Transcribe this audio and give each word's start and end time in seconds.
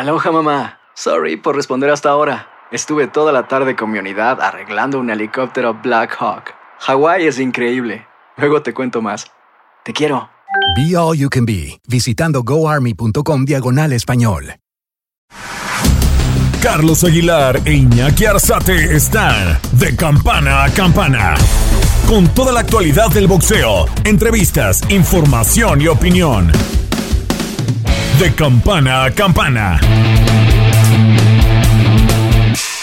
Aloha 0.00 0.32
mamá. 0.32 0.78
Sorry 0.94 1.36
por 1.36 1.54
responder 1.54 1.90
hasta 1.90 2.08
ahora. 2.08 2.48
Estuve 2.72 3.06
toda 3.06 3.32
la 3.32 3.48
tarde 3.48 3.76
con 3.76 3.90
mi 3.90 3.98
unidad 3.98 4.40
arreglando 4.40 4.98
un 4.98 5.10
helicóptero 5.10 5.74
Black 5.74 6.16
Hawk. 6.18 6.54
Hawái 6.78 7.26
es 7.26 7.38
increíble. 7.38 8.06
Luego 8.38 8.62
te 8.62 8.72
cuento 8.72 9.02
más. 9.02 9.30
Te 9.84 9.92
quiero. 9.92 10.30
Be 10.74 10.96
All 10.96 11.18
You 11.18 11.28
Can 11.28 11.44
Be, 11.44 11.78
visitando 11.86 12.42
goarmy.com 12.42 13.44
diagonal 13.44 13.92
español. 13.92 14.54
Carlos 16.62 17.04
Aguilar 17.04 17.60
e 17.66 17.74
Iñaki 17.74 18.24
Arzate 18.24 18.96
están 18.96 19.58
de 19.72 19.94
campana 19.96 20.64
a 20.64 20.70
campana. 20.70 21.34
Con 22.08 22.26
toda 22.28 22.52
la 22.52 22.60
actualidad 22.60 23.10
del 23.10 23.26
boxeo, 23.26 23.84
entrevistas, 24.04 24.80
información 24.88 25.82
y 25.82 25.88
opinión. 25.88 26.50
De 28.20 28.34
campana 28.34 29.04
a 29.04 29.10
campana. 29.10 29.80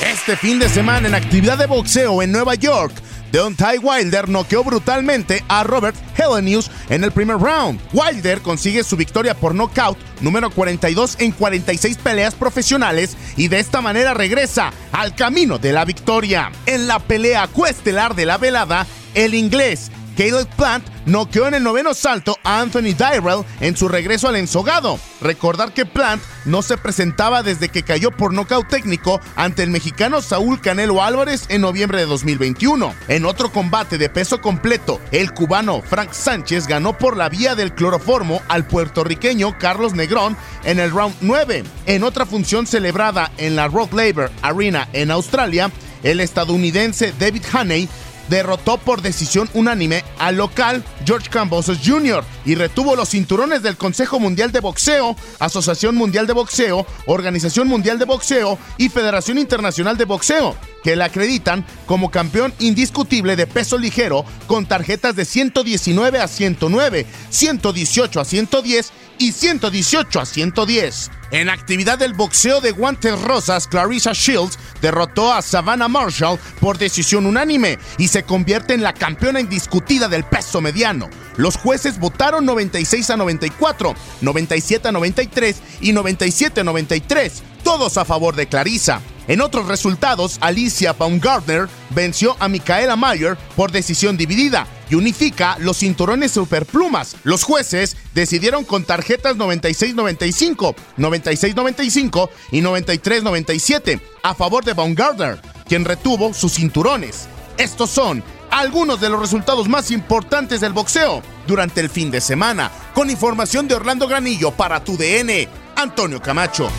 Este 0.02 0.36
fin 0.36 0.58
de 0.58 0.68
semana 0.68 1.08
en 1.08 1.14
actividad 1.14 1.60
de 1.60 1.68
boxeo 1.68 2.24
en 2.24 2.32
Nueva 2.32 2.56
York, 2.56 2.92
Deontay 3.32 3.78
Wilder 3.78 4.30
noqueó 4.30 4.64
brutalmente 4.64 5.44
a 5.48 5.64
Robert 5.64 5.96
Helenius 6.18 6.72
en 6.90 7.04
el 7.04 7.12
primer 7.12 7.38
round. 7.38 7.80
Wilder 7.94 8.42
consigue 8.42 8.84
su 8.84 8.98
victoria 8.98 9.36
por 9.36 9.54
nocaut 9.54 10.00
número 10.22 10.50
42 10.50 11.18
en 11.20 11.32
46 11.32 11.98
peleas 11.98 12.34
profesionales 12.34 13.16
y 13.36 13.48
de 13.48 13.60
esta 13.60 13.80
manera 13.80 14.16
regresa 14.16 14.74
al 14.92 15.14
camino 15.14 15.60
de 15.60 15.72
la 15.72 15.86
victoria. 15.86 16.52
En 16.66 16.88
la 16.88 16.98
pelea 16.98 17.46
cuestelar 17.46 18.16
de 18.16 18.26
la 18.26 18.40
velada, 18.40 18.88
el 19.14 19.36
inglés 19.36 19.92
Caleb 20.18 20.48
Plant 20.56 20.84
noqueó 21.06 21.48
en 21.48 21.54
el 21.54 21.64
noveno 21.64 21.94
salto 21.94 22.38
a 22.44 22.60
Anthony 22.60 22.96
Dyrell 22.98 23.46
en 23.62 23.78
su 23.78 23.88
regreso 23.88 24.28
al 24.28 24.36
ensogado. 24.36 25.00
Recordar 25.22 25.74
que 25.74 25.86
Plant 25.86 26.24
no 26.46 26.64
se 26.64 26.76
presentaba 26.76 27.44
desde 27.44 27.70
que 27.70 27.84
cayó 27.84 28.10
por 28.10 28.34
nocaut 28.34 28.68
técnico 28.68 29.22
ante 29.36 29.62
el 29.62 29.70
mexicano 29.70 30.22
Saúl 30.22 30.60
Canelo 30.60 31.04
Álvarez 31.04 31.46
en 31.50 31.62
noviembre 31.62 32.00
de 32.00 32.08
2021. 32.08 32.96
En 33.08 33.26
otro 33.26 33.52
combate 33.52 34.00
de 34.00 34.10
peso 34.10 34.42
completo, 34.42 35.00
el 35.12 35.34
cubano 35.34 35.84
Frank 35.84 36.14
Sánchez 36.14 36.66
ganó 36.66 36.98
por 36.98 37.16
la 37.16 37.30
vía 37.30 37.54
del 37.54 37.76
cloroformo 37.76 38.42
al 38.48 38.66
puertorriqueño 38.66 39.60
Carlos 39.60 39.94
Negrón 39.94 40.36
en 40.64 40.80
el 40.80 40.90
round 40.90 41.16
9. 41.22 41.64
En 41.86 42.04
otra 42.04 42.26
función 42.26 42.66
celebrada 42.66 43.32
en 43.38 43.56
la 43.56 43.68
Rock 43.68 43.94
Labor 43.94 44.32
Arena 44.42 44.90
en 44.94 45.12
Australia, 45.12 45.72
el 46.04 46.20
estadounidense 46.20 47.14
David 47.20 47.44
Haney 47.54 47.90
derrotó 48.30 48.78
por 48.78 49.02
decisión 49.02 49.50
unánime 49.54 50.04
al 50.20 50.36
local 50.38 50.84
George 51.06 51.30
Cambosos 51.30 51.80
Jr. 51.84 52.24
y 52.46 52.56
retuvo 52.56 52.96
los 52.96 53.10
cinturones 53.10 53.64
del 53.64 53.78
Consejo 53.78 54.20
Mundial 54.20 54.52
de 54.52 54.60
Boxeo, 54.60 55.16
Asociación 55.40 55.96
Mundial 55.96 56.28
de 56.28 56.34
Boxeo, 56.34 56.86
Organización 57.06 57.68
Mundial 57.68 58.00
de 58.00 58.06
Boxeo 58.06 58.58
y 58.78 58.90
Federación 58.90 59.38
Internacional 59.38 59.98
de 59.98 60.06
Boxeo, 60.06 60.56
que 60.84 60.96
le 60.96 61.04
acreditan 61.04 61.66
como 61.86 62.12
campeón 62.12 62.54
indiscutible 62.60 63.36
de 63.36 63.48
peso 63.48 63.78
ligero 63.78 64.26
con 64.48 64.66
tarjetas 64.66 65.16
de 65.16 65.26
119 65.26 66.20
a 66.20 66.28
109, 66.28 67.06
118 67.30 68.20
a 68.20 68.26
110 68.26 68.92
y 69.20 69.32
118 69.32 70.20
a 70.20 70.26
110. 70.26 71.12
En 71.32 71.50
actividad 71.50 72.00
del 72.00 72.14
boxeo 72.14 72.62
de 72.62 72.72
guantes 72.72 73.20
rosas, 73.22 73.68
Clarissa 73.68 74.14
Shields 74.14 74.58
derrotó 74.82 75.34
a 75.34 75.42
Savannah 75.42 75.88
Marshall 75.88 76.40
por 76.60 76.78
decisión 76.78 77.26
unánime 77.26 77.80
y 77.98 78.08
se 78.08 78.24
convierte 78.24 78.74
en 78.74 78.84
la 78.84 78.94
campeona 78.94 79.40
indiscutida 79.40 80.08
del 80.08 80.24
peso 80.24 80.62
mediano. 80.62 81.10
Los 81.36 81.58
jueces 81.58 82.00
votaron 82.00 82.46
96 82.46 83.10
a 83.10 83.18
94, 83.18 83.96
97 84.22 84.88
a 84.88 84.92
93 84.92 85.56
y 85.82 85.94
97 85.94 86.62
a 86.62 86.64
93, 86.64 87.44
todos 87.64 87.98
a 87.98 88.06
favor 88.06 88.36
de 88.36 88.48
Clarissa. 88.48 89.02
En 89.28 89.42
otros 89.42 89.68
resultados, 89.68 90.38
Alicia 90.40 90.94
Baumgartner 90.94 91.68
venció 91.90 92.38
a 92.40 92.48
Micaela 92.48 92.96
Mayer 92.96 93.38
por 93.56 93.72
decisión 93.72 94.16
dividida 94.16 94.66
y 94.90 94.96
unifica 94.96 95.58
los 95.60 95.80
cinturones 95.80 96.32
superplumas. 96.32 97.18
Los 97.24 97.44
jueces 97.44 97.98
decidieron 98.14 98.64
con 98.64 98.86
tarjetas 98.86 99.36
96-95, 99.36 100.76
96-95 100.98 102.30
y 102.52 102.62
93-97 102.62 104.00
a 104.24 104.34
favor 104.34 104.64
de 104.64 104.74
Baumgartner, 104.74 105.42
quien 105.68 105.84
retuvo 105.84 106.34
sus 106.34 106.54
cinturones. 106.54 107.28
Estos 107.58 107.90
son 107.90 108.24
algunos 108.50 109.02
de 109.02 109.10
los 109.10 109.20
resultados 109.20 109.68
más 109.68 109.92
importantes 109.92 110.62
del 110.62 110.72
boxeo 110.72 111.22
durante 111.48 111.82
el 111.82 111.90
fin 111.90 112.12
de 112.12 112.22
semana. 112.22 112.72
Con 112.94 113.10
información 113.10 113.68
de 113.68 113.76
Orlando 113.76 114.08
Granillo 114.08 114.52
para 114.52 114.84
tu 114.84 114.96
DN, 114.96 115.50
Antonio 115.76 116.22
Camacho. 116.22 116.70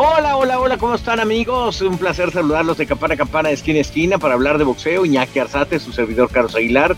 Hola, 0.00 0.36
hola, 0.36 0.60
hola, 0.60 0.78
¿cómo 0.78 0.94
están 0.94 1.18
amigos? 1.18 1.80
Un 1.80 1.98
placer 1.98 2.30
saludarlos 2.30 2.78
de 2.78 2.86
campana 2.86 3.14
a 3.14 3.16
campana, 3.16 3.48
de 3.48 3.56
esquina 3.56 3.78
a 3.78 3.82
esquina, 3.82 4.18
para 4.18 4.34
hablar 4.34 4.58
de 4.58 4.64
boxeo. 4.64 5.04
Iñaki 5.04 5.38
Arzate, 5.38 5.80
su 5.80 5.92
servidor 5.92 6.30
Carlos 6.30 6.54
Aguilar. 6.54 6.96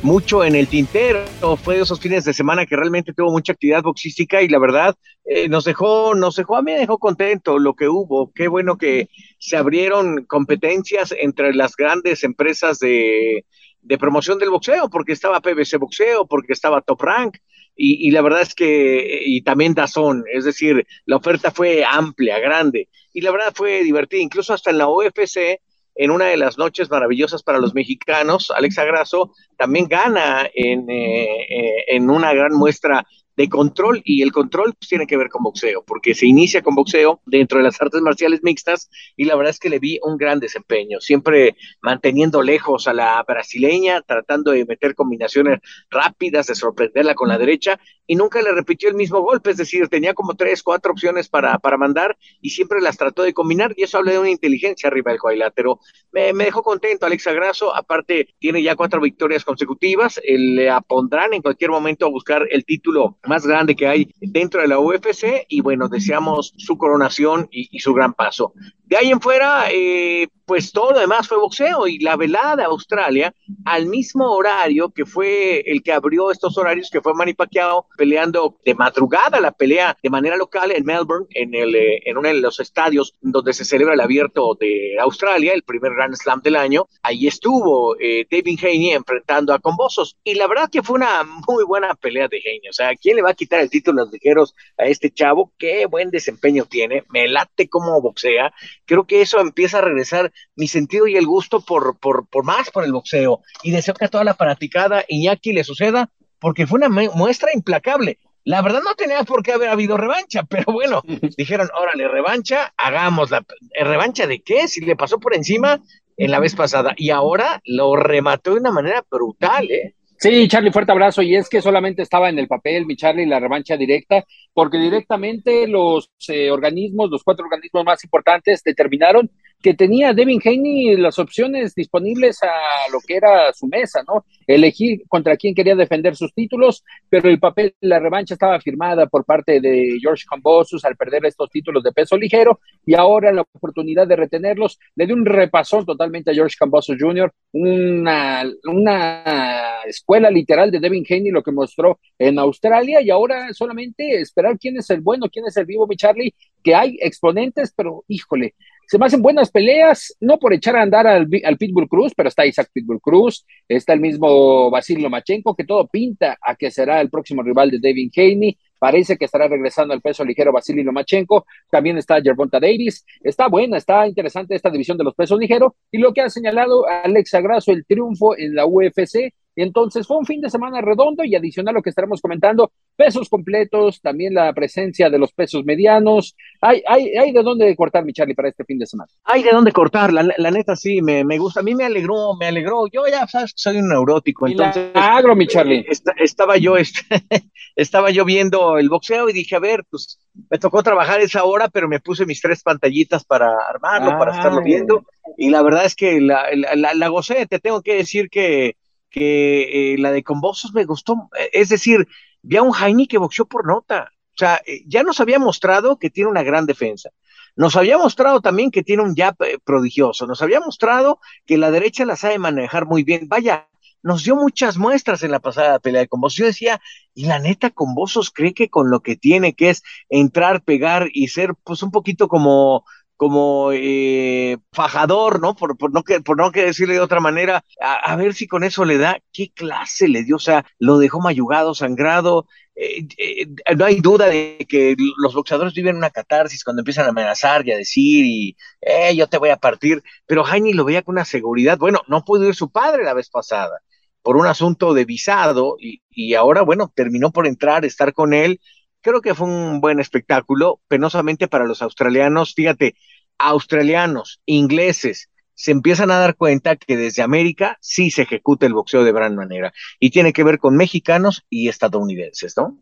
Mucho 0.00 0.44
en 0.44 0.54
el 0.54 0.68
tintero, 0.68 1.24
fue 1.56 1.76
de 1.76 1.82
esos 1.82 1.98
fines 2.00 2.24
de 2.24 2.32
semana 2.32 2.66
que 2.66 2.76
realmente 2.76 3.12
tuvo 3.12 3.32
mucha 3.32 3.52
actividad 3.52 3.82
boxística 3.82 4.40
y 4.42 4.48
la 4.48 4.60
verdad 4.60 4.94
eh, 5.24 5.48
nos 5.48 5.64
dejó, 5.64 6.14
nos 6.14 6.36
dejó, 6.36 6.56
a 6.56 6.62
mí 6.62 6.72
me 6.72 6.78
dejó 6.78 6.98
contento 6.98 7.58
lo 7.58 7.74
que 7.74 7.88
hubo. 7.88 8.30
Qué 8.32 8.46
bueno 8.46 8.78
que 8.78 9.08
se 9.38 9.56
abrieron 9.56 10.24
competencias 10.24 11.12
entre 11.18 11.52
las 11.52 11.74
grandes 11.74 12.22
empresas 12.22 12.78
de, 12.78 13.44
de 13.82 13.98
promoción 13.98 14.38
del 14.38 14.50
boxeo, 14.50 14.88
porque 14.88 15.12
estaba 15.12 15.40
PBC 15.40 15.78
Boxeo, 15.78 16.26
porque 16.26 16.52
estaba 16.52 16.80
Top 16.80 17.02
Rank, 17.02 17.38
y, 17.80 18.10
la 18.10 18.22
verdad 18.22 18.42
es 18.42 18.56
que, 18.56 19.22
y 19.24 19.42
también 19.42 19.72
Dazón, 19.72 20.24
es 20.32 20.44
decir, 20.44 20.84
la 21.06 21.16
oferta 21.16 21.52
fue 21.52 21.84
amplia, 21.84 22.40
grande, 22.40 22.88
y 23.12 23.20
la 23.20 23.30
verdad 23.30 23.52
fue 23.54 23.84
divertida, 23.84 24.20
incluso 24.20 24.52
hasta 24.52 24.70
en 24.70 24.78
la 24.78 24.88
OFC, 24.88 25.60
en 25.94 26.10
una 26.10 26.26
de 26.26 26.36
las 26.36 26.58
noches 26.58 26.90
maravillosas 26.90 27.44
para 27.44 27.60
los 27.60 27.74
mexicanos, 27.74 28.50
Alexa 28.50 28.84
Grasso 28.84 29.32
también 29.56 29.86
gana 29.86 30.48
en, 30.52 30.90
eh, 30.90 31.24
eh, 31.24 31.84
en 31.88 32.10
una 32.10 32.32
gran 32.34 32.52
muestra 32.52 33.06
de 33.38 33.48
control 33.48 34.02
y 34.04 34.22
el 34.22 34.32
control 34.32 34.74
pues, 34.74 34.88
tiene 34.88 35.06
que 35.06 35.16
ver 35.16 35.28
con 35.28 35.44
boxeo, 35.44 35.84
porque 35.86 36.12
se 36.12 36.26
inicia 36.26 36.60
con 36.60 36.74
boxeo 36.74 37.20
dentro 37.24 37.58
de 37.58 37.64
las 37.64 37.80
artes 37.80 38.02
marciales 38.02 38.40
mixtas 38.42 38.90
y 39.16 39.26
la 39.26 39.36
verdad 39.36 39.50
es 39.50 39.60
que 39.60 39.70
le 39.70 39.78
vi 39.78 40.00
un 40.02 40.16
gran 40.16 40.40
desempeño, 40.40 40.98
siempre 41.00 41.54
manteniendo 41.80 42.42
lejos 42.42 42.88
a 42.88 42.92
la 42.92 43.22
brasileña, 43.22 44.02
tratando 44.02 44.50
de 44.50 44.64
meter 44.64 44.96
combinaciones 44.96 45.60
rápidas, 45.88 46.48
de 46.48 46.56
sorprenderla 46.56 47.14
con 47.14 47.28
la 47.28 47.38
derecha 47.38 47.78
y 48.08 48.16
nunca 48.16 48.40
le 48.42 48.52
repitió 48.52 48.88
el 48.88 48.94
mismo 48.94 49.20
golpe, 49.20 49.50
es 49.50 49.58
decir, 49.58 49.86
tenía 49.88 50.14
como 50.14 50.34
tres, 50.34 50.62
cuatro 50.62 50.92
opciones 50.92 51.28
para, 51.28 51.58
para 51.58 51.76
mandar 51.76 52.16
y 52.40 52.50
siempre 52.50 52.80
las 52.80 52.96
trató 52.96 53.22
de 53.22 53.34
combinar 53.34 53.74
y 53.76 53.82
eso 53.82 53.98
habla 53.98 54.12
de 54.12 54.18
una 54.18 54.30
inteligencia 54.30 54.88
arriba 54.88 55.12
del 55.12 55.20
cuadrilátero. 55.20 55.78
Me, 56.10 56.32
dejó 56.32 56.62
contento 56.62 57.04
Alexa 57.04 57.32
Grasso, 57.32 57.76
aparte 57.76 58.34
tiene 58.38 58.62
ya 58.62 58.74
cuatro 58.76 59.00
victorias 59.00 59.44
consecutivas, 59.44 60.20
le 60.26 60.70
apondrán 60.70 61.34
en 61.34 61.42
cualquier 61.42 61.70
momento 61.70 62.06
a 62.06 62.10
buscar 62.10 62.46
el 62.50 62.64
título 62.64 63.18
más 63.26 63.46
grande 63.46 63.76
que 63.76 63.86
hay 63.86 64.10
dentro 64.20 64.62
de 64.62 64.68
la 64.68 64.80
UFC 64.80 65.44
y 65.46 65.60
bueno, 65.60 65.88
deseamos 65.88 66.54
su 66.56 66.78
coronación 66.78 67.48
y, 67.50 67.78
su 67.78 67.92
gran 67.92 68.14
paso. 68.14 68.54
De 68.86 68.96
ahí 68.96 69.10
en 69.10 69.20
fuera, 69.20 69.66
eh, 69.70 70.28
pues 70.48 70.72
todo 70.72 70.92
lo 70.92 71.00
demás 71.00 71.28
fue 71.28 71.36
boxeo 71.36 71.86
y 71.86 71.98
la 71.98 72.16
velada 72.16 72.56
de 72.56 72.64
Australia 72.64 73.34
al 73.66 73.84
mismo 73.84 74.32
horario 74.32 74.88
que 74.88 75.04
fue 75.04 75.60
el 75.66 75.82
que 75.82 75.92
abrió 75.92 76.30
estos 76.30 76.56
horarios, 76.56 76.88
que 76.90 77.02
fue 77.02 77.12
Manny 77.12 77.34
Pacquiao 77.34 77.86
peleando 77.98 78.56
de 78.64 78.74
madrugada 78.74 79.42
la 79.42 79.52
pelea 79.52 79.94
de 80.02 80.08
manera 80.08 80.38
local 80.38 80.70
en 80.70 80.86
Melbourne, 80.86 81.26
en, 81.34 81.54
el, 81.54 81.74
eh, 81.76 82.00
en 82.06 82.16
uno 82.16 82.28
de 82.28 82.40
los 82.40 82.60
estadios 82.60 83.12
donde 83.20 83.52
se 83.52 83.66
celebra 83.66 83.92
el 83.92 84.00
abierto 84.00 84.56
de 84.58 84.96
Australia, 84.98 85.52
el 85.52 85.64
primer 85.64 85.92
Grand 85.92 86.16
Slam 86.16 86.40
del 86.40 86.56
año. 86.56 86.88
Ahí 87.02 87.26
estuvo 87.26 87.94
eh, 88.00 88.26
David 88.30 88.58
Haney 88.62 88.92
enfrentando 88.92 89.52
a 89.52 89.58
Combosos 89.58 90.16
y 90.24 90.34
la 90.34 90.48
verdad 90.48 90.70
que 90.72 90.82
fue 90.82 90.96
una 90.96 91.24
muy 91.46 91.64
buena 91.64 91.94
pelea 91.94 92.26
de 92.26 92.38
Haney. 92.38 92.70
O 92.70 92.72
sea, 92.72 92.96
¿quién 92.96 93.16
le 93.16 93.22
va 93.22 93.32
a 93.32 93.34
quitar 93.34 93.60
el 93.60 93.68
título 93.68 93.98
de 93.98 94.04
los 94.06 94.12
ligeros 94.14 94.54
a 94.78 94.84
este 94.84 95.10
chavo? 95.10 95.52
Qué 95.58 95.84
buen 95.84 96.08
desempeño 96.08 96.64
tiene, 96.64 97.04
me 97.10 97.28
late 97.28 97.68
como 97.68 98.00
boxea. 98.00 98.50
Creo 98.86 99.06
que 99.06 99.20
eso 99.20 99.40
empieza 99.40 99.78
a 99.78 99.82
regresar 99.82 100.32
mi 100.56 100.68
sentido 100.68 101.06
y 101.06 101.16
el 101.16 101.26
gusto 101.26 101.60
por, 101.60 101.98
por, 101.98 102.26
por 102.28 102.44
más 102.44 102.70
por 102.70 102.84
el 102.84 102.92
boxeo. 102.92 103.40
Y 103.62 103.70
deseo 103.70 103.94
que 103.94 104.06
a 104.06 104.08
toda 104.08 104.24
la 104.24 104.34
fanaticada 104.34 105.04
Iñaki 105.08 105.52
le 105.52 105.64
suceda, 105.64 106.10
porque 106.38 106.66
fue 106.66 106.78
una 106.78 106.88
muestra 106.88 107.50
implacable. 107.54 108.18
La 108.44 108.62
verdad 108.62 108.80
no 108.82 108.94
tenía 108.94 109.24
por 109.24 109.42
qué 109.42 109.52
haber 109.52 109.68
habido 109.68 109.96
revancha, 109.96 110.42
pero 110.48 110.72
bueno, 110.72 111.02
dijeron, 111.36 111.68
órale, 111.78 112.08
revancha, 112.08 112.72
hagamos 112.76 113.30
la 113.30 113.44
revancha 113.78 114.26
de 114.26 114.40
qué, 114.40 114.68
si 114.68 114.80
le 114.80 114.96
pasó 114.96 115.18
por 115.18 115.34
encima 115.34 115.80
en 116.16 116.30
la 116.30 116.40
vez 116.40 116.54
pasada 116.56 116.94
y 116.96 117.10
ahora 117.10 117.60
lo 117.64 117.94
remató 117.94 118.54
de 118.54 118.60
una 118.60 118.72
manera 118.72 119.04
brutal, 119.08 119.70
¿eh? 119.70 119.94
Sí, 120.20 120.48
Charlie, 120.48 120.72
fuerte 120.72 120.90
abrazo. 120.90 121.22
Y 121.22 121.36
es 121.36 121.48
que 121.48 121.62
solamente 121.62 122.02
estaba 122.02 122.28
en 122.28 122.40
el 122.40 122.48
papel, 122.48 122.86
mi 122.86 122.96
Charlie, 122.96 123.24
la 123.24 123.38
revancha 123.38 123.76
directa, 123.76 124.24
porque 124.52 124.76
directamente 124.76 125.68
los 125.68 126.10
eh, 126.26 126.50
organismos, 126.50 127.08
los 127.08 127.22
cuatro 127.22 127.44
organismos 127.44 127.84
más 127.84 128.02
importantes, 128.02 128.64
determinaron 128.64 129.30
que 129.60 129.74
tenía 129.74 130.12
Devin 130.12 130.40
Haney 130.44 130.96
las 130.96 131.18
opciones 131.18 131.74
disponibles 131.74 132.42
a 132.42 132.90
lo 132.92 133.00
que 133.04 133.16
era 133.16 133.52
su 133.52 133.66
mesa, 133.66 134.02
¿no? 134.06 134.24
Elegir 134.46 135.02
contra 135.08 135.36
quién 135.36 135.54
quería 135.54 135.74
defender 135.74 136.14
sus 136.14 136.32
títulos, 136.32 136.84
pero 137.08 137.28
el 137.28 137.40
papel, 137.40 137.74
la 137.80 137.98
revancha 137.98 138.34
estaba 138.34 138.60
firmada 138.60 139.06
por 139.06 139.24
parte 139.24 139.60
de 139.60 139.98
George 140.00 140.24
Cambosus 140.30 140.84
al 140.84 140.96
perder 140.96 141.26
estos 141.26 141.50
títulos 141.50 141.82
de 141.82 141.92
peso 141.92 142.16
ligero 142.16 142.60
y 142.86 142.94
ahora 142.94 143.32
la 143.32 143.42
oportunidad 143.42 144.06
de 144.06 144.16
retenerlos 144.16 144.78
le 144.94 145.06
dio 145.06 145.16
un 145.16 145.26
repasón 145.26 145.84
totalmente 145.84 146.30
a 146.30 146.34
George 146.34 146.56
Cambosus 146.58 146.96
Jr., 146.98 147.32
una, 147.52 148.44
una 148.64 149.82
escuela 149.86 150.30
literal 150.30 150.70
de 150.70 150.78
Devin 150.78 151.04
Haney, 151.08 151.30
lo 151.30 151.42
que 151.42 151.50
mostró 151.50 151.98
en 152.18 152.38
Australia 152.38 153.00
y 153.02 153.10
ahora 153.10 153.52
solamente 153.52 154.20
esperar 154.20 154.56
quién 154.58 154.76
es 154.76 154.88
el 154.90 155.00
bueno, 155.00 155.28
quién 155.28 155.46
es 155.46 155.56
el 155.56 155.66
vivo, 155.66 155.86
mi 155.86 155.96
Charlie, 155.96 156.34
que 156.62 156.74
hay 156.74 156.96
exponentes, 157.00 157.72
pero 157.76 158.04
híjole, 158.06 158.54
se 158.88 158.98
me 158.98 159.04
hacen 159.04 159.20
buenas 159.20 159.50
peleas, 159.50 160.16
no 160.18 160.38
por 160.38 160.54
echar 160.54 160.74
a 160.74 160.82
andar 160.82 161.06
al, 161.06 161.28
Pitbull 161.28 161.88
Cruz, 161.88 162.14
pero 162.16 162.30
está 162.30 162.46
Isaac 162.46 162.70
Pitbull 162.72 163.02
Cruz, 163.02 163.44
está 163.68 163.92
el 163.92 164.00
mismo 164.00 164.70
Basil 164.70 165.02
Lomachenko, 165.02 165.54
que 165.54 165.64
todo 165.64 165.86
pinta 165.88 166.38
a 166.40 166.54
que 166.54 166.70
será 166.70 167.02
el 167.02 167.10
próximo 167.10 167.42
rival 167.42 167.70
de 167.70 167.80
David 167.80 168.10
Haney. 168.16 168.58
Parece 168.78 169.18
que 169.18 169.26
estará 169.26 169.46
regresando 169.46 169.92
al 169.92 170.00
peso 170.00 170.24
ligero 170.24 170.52
Vasily 170.52 170.82
Lomachenko. 170.84 171.44
También 171.70 171.98
está 171.98 172.22
Gervonta 172.22 172.60
Davis. 172.60 173.04
Está 173.22 173.48
buena, 173.48 173.76
está 173.76 174.06
interesante 174.06 174.54
esta 174.54 174.70
división 174.70 174.96
de 174.96 175.04
los 175.04 175.14
pesos 175.14 175.38
ligeros. 175.38 175.72
Y 175.90 175.98
lo 175.98 176.14
que 176.14 176.22
ha 176.22 176.30
señalado 176.30 176.86
Alexa 176.88 177.40
Grasso, 177.42 177.72
el 177.72 177.84
triunfo 177.84 178.38
en 178.38 178.54
la 178.54 178.66
UFC, 178.66 179.34
entonces 179.62 180.06
fue 180.06 180.16
un 180.16 180.26
fin 180.26 180.40
de 180.40 180.50
semana 180.50 180.80
redondo 180.80 181.24
y 181.24 181.34
adicional 181.34 181.74
a 181.74 181.78
lo 181.78 181.82
que 181.82 181.90
estaremos 181.90 182.20
comentando, 182.20 182.72
pesos 182.96 183.28
completos, 183.28 184.00
también 184.00 184.34
la 184.34 184.52
presencia 184.52 185.10
de 185.10 185.18
los 185.18 185.32
pesos 185.32 185.64
medianos. 185.64 186.36
Hay, 186.60 186.82
hay, 186.86 187.16
hay 187.16 187.32
de 187.32 187.42
dónde 187.42 187.74
cortar, 187.76 188.04
mi 188.04 188.12
Charlie, 188.12 188.34
para 188.34 188.48
este 188.48 188.64
fin 188.64 188.78
de 188.78 188.86
semana. 188.86 189.10
Hay 189.24 189.42
de 189.42 189.50
dónde 189.50 189.72
cortar, 189.72 190.12
la, 190.12 190.50
neta 190.50 190.76
sí, 190.76 191.02
me, 191.02 191.24
me, 191.24 191.38
gusta. 191.38 191.60
A 191.60 191.62
mí 191.62 191.74
me 191.74 191.84
alegró, 191.84 192.34
me 192.38 192.46
alegró. 192.46 192.86
Yo 192.86 193.02
ya 193.08 193.26
sabes 193.26 193.52
soy 193.54 193.78
un 193.78 193.88
neurótico, 193.88 194.46
entonces. 194.46 194.90
Agro, 194.94 195.34
mi 195.34 195.46
Charlie. 195.46 195.84
estaba 196.18 196.56
yo, 196.56 196.74
estaba 197.76 198.10
yo 198.10 198.24
viendo 198.24 198.78
el 198.78 198.88
boxeo 198.88 199.28
y 199.28 199.32
dije, 199.32 199.56
a 199.56 199.60
ver, 199.60 199.84
pues 199.90 200.18
me 200.50 200.58
tocó 200.58 200.82
trabajar 200.82 201.20
esa 201.20 201.44
hora, 201.44 201.68
pero 201.68 201.88
me 201.88 202.00
puse 202.00 202.26
mis 202.26 202.40
tres 202.40 202.62
pantallitas 202.62 203.24
para 203.24 203.56
armarlo, 203.68 204.18
para 204.18 204.36
estarlo 204.36 204.62
viendo. 204.62 205.04
Y 205.36 205.50
la 205.50 205.62
verdad 205.62 205.84
es 205.84 205.94
que 205.94 206.20
la, 206.20 206.46
la, 206.54 206.94
la 206.94 207.08
gocé, 207.08 207.46
te 207.46 207.58
tengo 207.58 207.82
que 207.82 207.94
decir 207.94 208.30
que 208.30 208.76
que 209.10 209.94
eh, 209.94 209.98
la 209.98 210.12
de 210.12 210.22
Convosos 210.22 210.72
me 210.72 210.84
gustó. 210.84 211.30
Eh, 211.38 211.50
es 211.52 211.68
decir, 211.68 212.08
vi 212.42 212.56
a 212.56 212.62
un 212.62 212.72
Jaime 212.72 213.06
que 213.06 213.18
boxeó 213.18 213.46
por 213.46 213.66
nota. 213.66 214.12
O 214.12 214.38
sea, 214.38 214.60
eh, 214.66 214.82
ya 214.86 215.02
nos 215.02 215.20
había 215.20 215.38
mostrado 215.38 215.98
que 215.98 216.10
tiene 216.10 216.30
una 216.30 216.42
gran 216.42 216.66
defensa. 216.66 217.10
Nos 217.56 217.74
había 217.76 217.98
mostrado 217.98 218.40
también 218.40 218.70
que 218.70 218.84
tiene 218.84 219.02
un 219.02 219.16
jab 219.16 219.36
prodigioso. 219.64 220.26
Nos 220.26 220.42
había 220.42 220.60
mostrado 220.60 221.18
que 221.44 221.58
la 221.58 221.70
derecha 221.72 222.04
la 222.04 222.14
sabe 222.14 222.38
manejar 222.38 222.86
muy 222.86 223.02
bien. 223.02 223.26
Vaya, 223.28 223.68
nos 224.02 224.24
dio 224.24 224.36
muchas 224.36 224.76
muestras 224.78 225.22
en 225.22 225.32
la 225.32 225.40
pasada 225.40 225.78
pelea 225.80 226.02
de 226.02 226.08
Convosos. 226.08 226.38
Yo 226.38 226.46
decía, 226.46 226.80
y 227.14 227.26
la 227.26 227.38
neta, 227.38 227.70
Convosos 227.70 228.30
cree 228.30 228.54
que 228.54 228.68
con 228.68 228.90
lo 228.90 229.00
que 229.00 229.16
tiene, 229.16 229.54
que 229.54 229.70
es 229.70 229.82
entrar, 230.08 230.62
pegar 230.62 231.08
y 231.12 231.28
ser 231.28 231.54
pues 231.64 231.82
un 231.82 231.90
poquito 231.90 232.28
como 232.28 232.84
como 233.18 233.72
eh, 233.72 234.58
fajador, 234.72 235.40
¿no? 235.40 235.56
Por, 235.56 235.76
no 235.92 236.04
que, 236.52 236.64
decirle 236.64 236.94
de 236.94 237.00
otra 237.00 237.18
manera, 237.18 237.64
a, 237.80 238.14
ver 238.14 238.32
si 238.32 238.46
con 238.46 238.62
eso 238.62 238.84
le 238.84 238.96
da, 238.96 239.18
¿qué 239.32 239.50
clase 239.52 240.06
le 240.06 240.22
dio? 240.22 240.36
O 240.36 240.38
sea, 240.38 240.64
lo 240.78 240.98
dejó 240.98 241.20
mayugado, 241.20 241.74
sangrado. 241.74 242.46
Eh, 242.76 243.08
eh, 243.18 243.48
no 243.76 243.84
hay 243.86 244.00
duda 244.00 244.26
de 244.26 244.64
que 244.68 244.94
los 245.16 245.34
boxeadores 245.34 245.74
viven 245.74 245.96
una 245.96 246.10
catarsis 246.10 246.62
cuando 246.62 246.82
empiezan 246.82 247.06
a 247.06 247.08
amenazar 247.08 247.66
y 247.66 247.72
a 247.72 247.76
decir, 247.76 248.24
y 248.24 248.56
eh, 248.82 249.16
yo 249.16 249.26
te 249.26 249.38
voy 249.38 249.48
a 249.50 249.56
partir, 249.56 250.00
pero 250.24 250.44
Jaime 250.44 250.72
lo 250.72 250.84
veía 250.84 251.02
con 251.02 251.16
una 251.16 251.24
seguridad. 251.24 251.76
Bueno, 251.76 252.02
no 252.06 252.24
pudo 252.24 252.46
ir 252.46 252.54
su 252.54 252.70
padre 252.70 253.02
la 253.02 253.14
vez 253.14 253.30
pasada 253.30 253.80
por 254.22 254.36
un 254.36 254.46
asunto 254.46 254.94
de 254.94 255.04
visado 255.04 255.76
y 255.80 256.34
ahora, 256.34 256.62
bueno, 256.62 256.92
terminó 256.94 257.32
por 257.32 257.48
entrar, 257.48 257.84
estar 257.84 258.12
con 258.12 258.32
él 258.32 258.60
creo 259.00 259.20
que 259.20 259.34
fue 259.34 259.46
un 259.46 259.80
buen 259.80 260.00
espectáculo, 260.00 260.80
penosamente 260.88 261.48
para 261.48 261.66
los 261.66 261.82
australianos. 261.82 262.54
Fíjate, 262.54 262.94
australianos, 263.38 264.40
ingleses, 264.46 265.30
se 265.54 265.72
empiezan 265.72 266.10
a 266.10 266.18
dar 266.18 266.36
cuenta 266.36 266.76
que 266.76 266.96
desde 266.96 267.22
América 267.22 267.78
sí 267.80 268.10
se 268.10 268.22
ejecuta 268.22 268.66
el 268.66 268.74
boxeo 268.74 269.02
de 269.02 269.12
gran 269.12 269.34
manera 269.34 269.72
y 269.98 270.10
tiene 270.10 270.32
que 270.32 270.44
ver 270.44 270.58
con 270.58 270.76
mexicanos 270.76 271.44
y 271.50 271.68
estadounidenses, 271.68 272.56
¿no? 272.56 272.78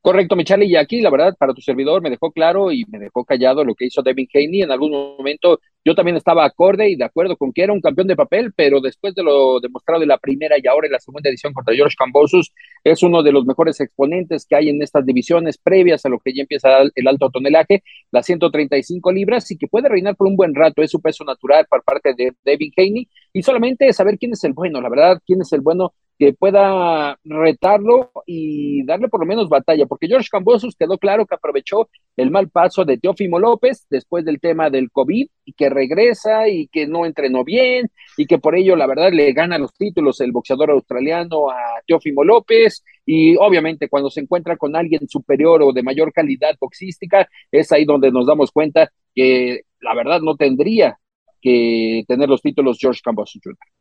Correcto, 0.00 0.36
mi 0.36 0.44
Charlie, 0.44 0.68
y 0.68 0.76
aquí 0.76 1.00
la 1.00 1.10
verdad 1.10 1.34
para 1.36 1.52
tu 1.52 1.60
servidor 1.60 2.00
me 2.00 2.10
dejó 2.10 2.30
claro 2.30 2.70
y 2.70 2.84
me 2.86 2.98
dejó 2.98 3.24
callado 3.24 3.64
lo 3.64 3.74
que 3.74 3.86
hizo 3.86 4.02
Devin 4.02 4.28
Haney. 4.32 4.62
En 4.62 4.70
algún 4.70 4.92
momento 4.92 5.60
yo 5.86 5.94
también 5.94 6.16
estaba 6.16 6.44
acorde 6.44 6.90
y 6.90 6.96
de 6.96 7.04
acuerdo 7.04 7.36
con 7.36 7.52
que 7.52 7.62
era 7.62 7.72
un 7.72 7.80
campeón 7.80 8.08
de 8.08 8.16
papel, 8.16 8.52
pero 8.56 8.80
después 8.80 9.14
de 9.14 9.22
lo 9.22 9.60
demostrado 9.60 10.02
en 10.02 10.08
la 10.08 10.18
primera 10.18 10.56
y 10.58 10.66
ahora 10.66 10.88
en 10.88 10.92
la 10.92 10.98
segunda 10.98 11.30
edición 11.30 11.52
contra 11.52 11.76
George 11.76 11.94
Cambosus, 11.96 12.52
es 12.82 13.04
uno 13.04 13.22
de 13.22 13.30
los 13.30 13.46
mejores 13.46 13.80
exponentes 13.80 14.46
que 14.46 14.56
hay 14.56 14.68
en 14.68 14.82
estas 14.82 15.06
divisiones 15.06 15.58
previas 15.58 16.04
a 16.04 16.08
lo 16.08 16.18
que 16.18 16.34
ya 16.34 16.42
empieza 16.42 16.68
el 16.92 17.06
alto 17.06 17.30
tonelaje, 17.30 17.84
las 18.10 18.26
135 18.26 19.12
libras, 19.12 19.48
y 19.52 19.56
que 19.56 19.68
puede 19.68 19.88
reinar 19.88 20.16
por 20.16 20.26
un 20.26 20.34
buen 20.34 20.56
rato. 20.56 20.82
Es 20.82 20.90
su 20.90 21.00
peso 21.00 21.22
natural 21.24 21.66
por 21.70 21.84
parte 21.84 22.14
de 22.16 22.32
Devin 22.44 22.72
Haney 22.76 23.08
y 23.32 23.42
solamente 23.42 23.92
saber 23.92 24.18
quién 24.18 24.32
es 24.32 24.42
el 24.42 24.54
bueno, 24.54 24.80
la 24.80 24.88
verdad, 24.88 25.20
quién 25.24 25.40
es 25.40 25.52
el 25.52 25.60
bueno 25.60 25.92
que 26.18 26.32
pueda 26.32 27.18
retarlo 27.24 28.10
y 28.26 28.84
darle 28.84 29.08
por 29.08 29.20
lo 29.20 29.26
menos 29.26 29.48
batalla, 29.48 29.86
porque 29.86 30.08
George 30.08 30.28
Cambosus 30.30 30.74
quedó 30.76 30.98
claro 30.98 31.26
que 31.26 31.34
aprovechó 31.34 31.88
el 32.16 32.30
mal 32.30 32.48
paso 32.48 32.84
de 32.84 32.98
Teófimo 32.98 33.38
López 33.38 33.86
después 33.90 34.24
del 34.24 34.40
tema 34.40 34.70
del 34.70 34.90
COVID 34.90 35.28
y 35.44 35.52
que 35.52 35.68
regresa 35.68 36.48
y 36.48 36.68
que 36.68 36.86
no 36.86 37.04
entrenó 37.04 37.44
bien 37.44 37.90
y 38.16 38.26
que 38.26 38.38
por 38.38 38.56
ello 38.56 38.76
la 38.76 38.86
verdad 38.86 39.12
le 39.12 39.32
gana 39.32 39.58
los 39.58 39.74
títulos 39.74 40.20
el 40.20 40.32
boxeador 40.32 40.70
australiano 40.70 41.50
a 41.50 41.82
Teófimo 41.86 42.24
López 42.24 42.82
y 43.04 43.36
obviamente 43.36 43.88
cuando 43.88 44.10
se 44.10 44.20
encuentra 44.20 44.56
con 44.56 44.74
alguien 44.74 45.06
superior 45.08 45.62
o 45.62 45.72
de 45.72 45.82
mayor 45.82 46.12
calidad 46.12 46.56
boxística 46.58 47.28
es 47.50 47.70
ahí 47.72 47.84
donde 47.84 48.10
nos 48.10 48.26
damos 48.26 48.50
cuenta 48.50 48.90
que 49.14 49.62
la 49.80 49.94
verdad 49.94 50.20
no 50.20 50.36
tendría 50.36 50.98
que 51.40 52.04
tener 52.08 52.28
los 52.28 52.40
títulos 52.42 52.78
George 52.80 53.00
Cambosus 53.04 53.40
Jr. 53.44 53.75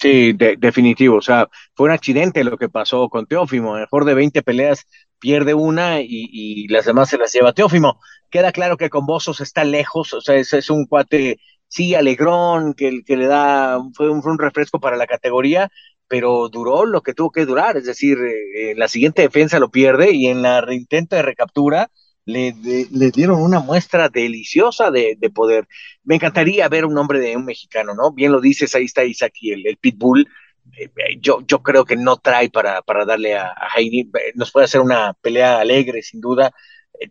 Sí, 0.00 0.32
definitivo. 0.32 1.16
O 1.18 1.20
sea, 1.22 1.48
fue 1.74 1.86
un 1.86 1.92
accidente 1.92 2.42
lo 2.42 2.56
que 2.56 2.70
pasó 2.70 3.08
con 3.10 3.26
Teófimo. 3.26 3.74
Mejor 3.74 4.06
de 4.06 4.14
20 4.14 4.42
peleas 4.42 4.86
pierde 5.18 5.52
una 5.52 6.00
y, 6.00 6.66
las 6.68 6.86
demás 6.86 7.10
se 7.10 7.18
las 7.18 7.32
lleva 7.32 7.52
Teófimo. 7.52 8.00
Queda 8.30 8.50
claro 8.52 8.78
que 8.78 8.88
con 8.88 9.04
Bozos 9.04 9.40
está 9.42 9.62
lejos. 9.64 10.14
O 10.14 10.22
sea, 10.22 10.36
es, 10.36 10.70
un 10.70 10.86
cuate, 10.86 11.38
sí, 11.68 11.94
alegrón, 11.94 12.72
que, 12.74 13.02
que 13.04 13.16
le 13.18 13.26
da, 13.26 13.78
fue 13.94 14.08
un, 14.10 14.22
fue 14.22 14.32
un 14.32 14.38
refresco 14.38 14.80
para 14.80 14.96
la 14.96 15.06
categoría, 15.06 15.70
pero 16.08 16.48
duró 16.48 16.86
lo 16.86 17.02
que 17.02 17.12
tuvo 17.12 17.30
que 17.30 17.44
durar. 17.44 17.76
Es 17.76 17.84
decir, 17.84 18.16
eh, 18.18 18.74
la 18.76 18.88
siguiente 18.88 19.20
defensa 19.22 19.58
lo 19.58 19.70
pierde 19.70 20.12
y 20.14 20.28
en 20.28 20.40
la 20.40 20.62
reintento 20.62 21.16
de 21.16 21.22
recaptura 21.22 21.90
le, 22.30 23.10
dieron 23.10 23.40
una 23.40 23.60
muestra 23.60 24.08
deliciosa 24.08 24.90
de, 24.90 25.16
poder. 25.34 25.66
Me 26.04 26.16
encantaría 26.16 26.68
ver 26.68 26.84
un 26.84 26.94
nombre 26.94 27.20
de 27.20 27.36
un 27.36 27.44
mexicano, 27.44 27.94
¿no? 27.94 28.12
Bien 28.12 28.32
lo 28.32 28.40
dices, 28.40 28.74
ahí 28.74 28.84
está 28.84 29.04
Isaac 29.04 29.34
y 29.40 29.52
el, 29.52 29.76
Pitbull. 29.76 30.28
Eh, 30.76 30.84
eh, 30.84 31.18
yo, 31.20 31.40
yo 31.46 31.62
creo 31.62 31.84
que 31.84 31.96
no 31.96 32.16
trae 32.16 32.50
para, 32.50 32.82
para 32.82 33.04
darle 33.04 33.36
a, 33.36 33.48
a 33.48 33.68
Heidi. 33.76 34.00
Eh, 34.00 34.32
nos 34.34 34.52
puede 34.52 34.64
hacer 34.64 34.80
una 34.80 35.14
pelea 35.14 35.60
alegre, 35.60 36.02
sin 36.02 36.20
duda. 36.20 36.52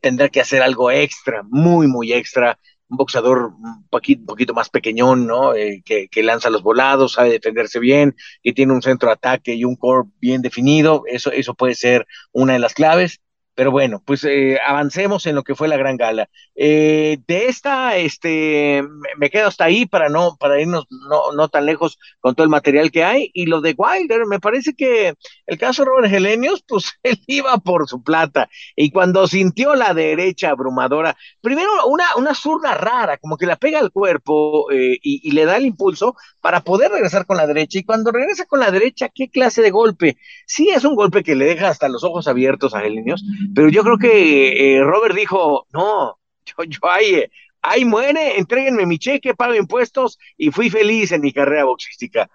tendrá 0.01 0.29
que 0.29 0.41
hacer 0.41 0.61
algo 0.61 0.91
extra, 0.91 1.43
muy, 1.43 1.87
muy 1.87 2.13
extra. 2.13 2.57
Un 2.89 2.97
boxeador 2.97 3.53
un 3.53 3.87
poquito, 3.89 4.53
más 4.55 4.69
pequeñón, 4.71 5.27
¿no? 5.27 5.53
que, 5.53 6.23
lanza 6.23 6.49
los 6.49 6.63
volados, 6.63 7.13
sabe 7.13 7.29
defenderse 7.29 7.79
bien, 7.79 8.15
que 8.41 8.51
tiene 8.51 8.73
un 8.73 8.81
centro 8.81 9.11
ataque 9.11 9.53
y 9.53 9.63
un 9.63 9.75
core 9.75 10.09
bien 10.19 10.41
definido. 10.41 11.03
Eso, 11.05 11.31
eso 11.31 11.53
puede 11.53 11.75
ser 11.75 12.07
una 12.31 12.53
de 12.53 12.59
las 12.59 12.73
claves 12.73 13.21
pero 13.59 13.71
bueno, 13.71 14.01
pues 14.05 14.23
eh, 14.23 14.57
avancemos 14.65 15.25
en 15.25 15.35
lo 15.35 15.43
que 15.43 15.53
fue 15.53 15.67
la 15.67 15.75
gran 15.75 15.97
gala. 15.97 16.29
Eh, 16.55 17.17
de 17.27 17.47
esta, 17.47 17.97
este, 17.97 18.81
me 19.17 19.29
quedo 19.29 19.49
hasta 19.49 19.65
ahí 19.65 19.85
para 19.85 20.07
no, 20.07 20.37
para 20.39 20.61
irnos 20.61 20.85
no, 20.89 21.33
no, 21.33 21.49
tan 21.49 21.65
lejos 21.65 21.99
con 22.21 22.35
todo 22.35 22.45
el 22.45 22.49
material 22.49 22.89
que 22.89 23.03
hay. 23.03 23.29
Y 23.33 23.47
lo 23.47 23.59
de 23.59 23.75
Wilder, 23.77 24.27
me 24.27 24.39
parece 24.39 24.73
que 24.75 25.13
el 25.45 25.57
caso 25.57 25.81
de 25.81 25.89
Robert 25.89 26.13
Helenius, 26.13 26.63
pues 26.65 26.93
él 27.03 27.19
iba 27.27 27.57
por 27.57 27.89
su 27.89 28.01
plata. 28.01 28.49
Y 28.77 28.91
cuando 28.91 29.27
sintió 29.27 29.75
la 29.75 29.93
derecha 29.93 30.51
abrumadora, 30.51 31.17
primero 31.41 31.69
una, 31.87 32.15
una 32.15 32.35
zurda 32.35 32.75
rara, 32.75 33.17
como 33.17 33.35
que 33.35 33.45
la 33.45 33.57
pega 33.57 33.79
al 33.79 33.91
cuerpo 33.91 34.71
eh, 34.71 34.97
y, 35.03 35.31
le 35.31 35.43
da 35.43 35.57
el 35.57 35.65
impulso 35.65 36.15
para 36.39 36.61
poder 36.61 36.93
regresar 36.93 37.25
con 37.25 37.35
la 37.35 37.45
derecha. 37.45 37.79
Y 37.79 37.83
cuando 37.83 38.13
regresa 38.13 38.45
con 38.45 38.61
la 38.61 38.71
derecha, 38.71 39.09
¿qué 39.13 39.29
clase 39.29 39.61
de 39.61 39.71
golpe? 39.71 40.17
Sí, 40.47 40.69
es 40.69 40.85
un 40.85 40.95
golpe 40.95 41.23
que 41.23 41.35
le 41.35 41.43
deja 41.43 41.67
hasta 41.67 41.89
los 41.89 42.05
ojos 42.05 42.29
abiertos 42.29 42.73
a 42.73 42.85
Helenius 42.85 43.25
pero 43.53 43.69
yo 43.69 43.83
creo 43.83 43.97
que 43.97 44.77
eh, 44.77 44.83
Robert 44.83 45.15
dijo, 45.15 45.65
no, 45.73 46.17
yo, 46.45 46.63
yo 46.65 46.79
ahí, 46.83 47.23
ahí 47.61 47.85
muere, 47.85 48.37
entréguenme 48.37 48.85
mi 48.85 48.97
cheque, 48.97 49.33
pago 49.33 49.55
impuestos 49.55 50.17
y 50.37 50.51
fui 50.51 50.69
feliz 50.69 51.11
en 51.11 51.21
mi 51.21 51.31
carrera 51.31 51.65
boxística. 51.65 52.29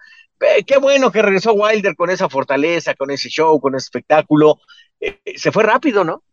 Qué 0.65 0.77
bueno 0.77 1.11
que 1.11 1.21
regresó 1.21 1.53
Wilder 1.53 1.95
con 1.95 2.09
esa 2.09 2.29
fortaleza, 2.29 2.93
con 2.93 3.09
ese 3.09 3.29
show, 3.29 3.59
con 3.59 3.75
ese 3.75 3.85
espectáculo. 3.85 4.59
Eh, 4.99 5.19
se 5.35 5.51
fue 5.51 5.63
rápido, 5.63 6.03
¿no? 6.03 6.23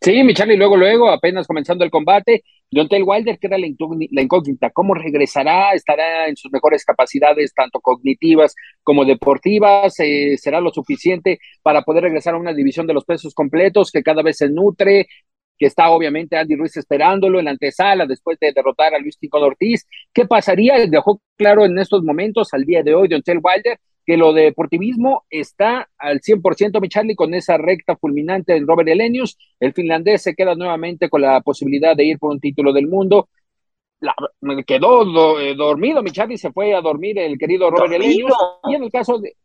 Sí, 0.00 0.22
mi 0.22 0.34
Charlie, 0.34 0.56
luego, 0.56 0.76
luego, 0.76 1.10
apenas 1.10 1.46
comenzando 1.46 1.84
el 1.84 1.90
combate, 1.90 2.44
Deontay 2.72 3.02
Wilder 3.02 3.38
queda 3.38 3.58
la, 3.58 3.66
incógnita, 3.66 4.70
¿cómo 4.70 4.94
regresará? 4.94 5.72
¿Estará 5.72 6.28
en 6.28 6.36
sus 6.36 6.52
mejores 6.52 6.84
capacidades, 6.84 7.52
tanto 7.52 7.80
cognitivas 7.80 8.54
como 8.84 9.04
deportivas? 9.04 9.98
Eh, 9.98 10.36
¿Será 10.38 10.60
lo 10.60 10.70
suficiente 10.70 11.40
para 11.62 11.82
poder 11.82 12.04
regresar 12.04 12.34
a 12.34 12.38
una 12.38 12.54
división 12.54 12.86
de 12.86 12.94
los 12.94 13.04
pesos 13.04 13.34
completos 13.34 13.90
que 13.90 14.02
cada 14.02 14.22
vez 14.22 14.38
se 14.38 14.48
nutre? 14.48 15.06
que 15.60 15.66
está 15.66 15.90
obviamente 15.90 16.38
Andy 16.38 16.56
Ruiz 16.56 16.74
esperándolo 16.78 17.38
en 17.38 17.44
la 17.44 17.50
antesala 17.50 18.06
después 18.06 18.38
de 18.40 18.50
derrotar 18.50 18.94
a 18.94 18.98
Luis 18.98 19.18
Tico 19.18 19.38
Ortiz. 19.38 19.86
¿Qué 20.10 20.24
pasaría? 20.24 20.86
Dejó 20.86 21.20
claro 21.36 21.66
en 21.66 21.78
estos 21.78 22.02
momentos, 22.02 22.54
al 22.54 22.64
día 22.64 22.82
de 22.82 22.94
hoy, 22.94 23.08
Deontay 23.08 23.36
Wilder, 23.36 23.78
que 24.10 24.16
lo 24.16 24.32
deportivismo 24.32 25.24
está 25.30 25.88
al 25.96 26.20
100%, 26.20 26.80
mi 26.80 26.88
Charlie, 26.88 27.14
con 27.14 27.32
esa 27.32 27.56
recta 27.56 27.94
fulminante 27.94 28.56
en 28.56 28.66
Robert 28.66 28.88
Elenius. 28.88 29.38
El 29.60 29.72
finlandés 29.72 30.22
se 30.22 30.34
queda 30.34 30.56
nuevamente 30.56 31.08
con 31.08 31.20
la 31.20 31.40
posibilidad 31.42 31.94
de 31.94 32.06
ir 32.06 32.18
por 32.18 32.32
un 32.32 32.40
título 32.40 32.72
del 32.72 32.88
mundo. 32.88 33.28
La, 34.00 34.12
quedó 34.66 35.38
eh, 35.38 35.54
dormido, 35.54 36.02
mi 36.02 36.10
Charlie, 36.10 36.38
se 36.38 36.50
fue 36.50 36.74
a 36.74 36.80
dormir 36.80 37.20
el 37.20 37.38
querido 37.38 37.70
Robert 37.70 37.92
Elenius. 37.92 38.32
Y 38.68 38.74
en 38.74 38.82
el 38.82 38.90
caso 38.90 39.20
de, 39.20 39.36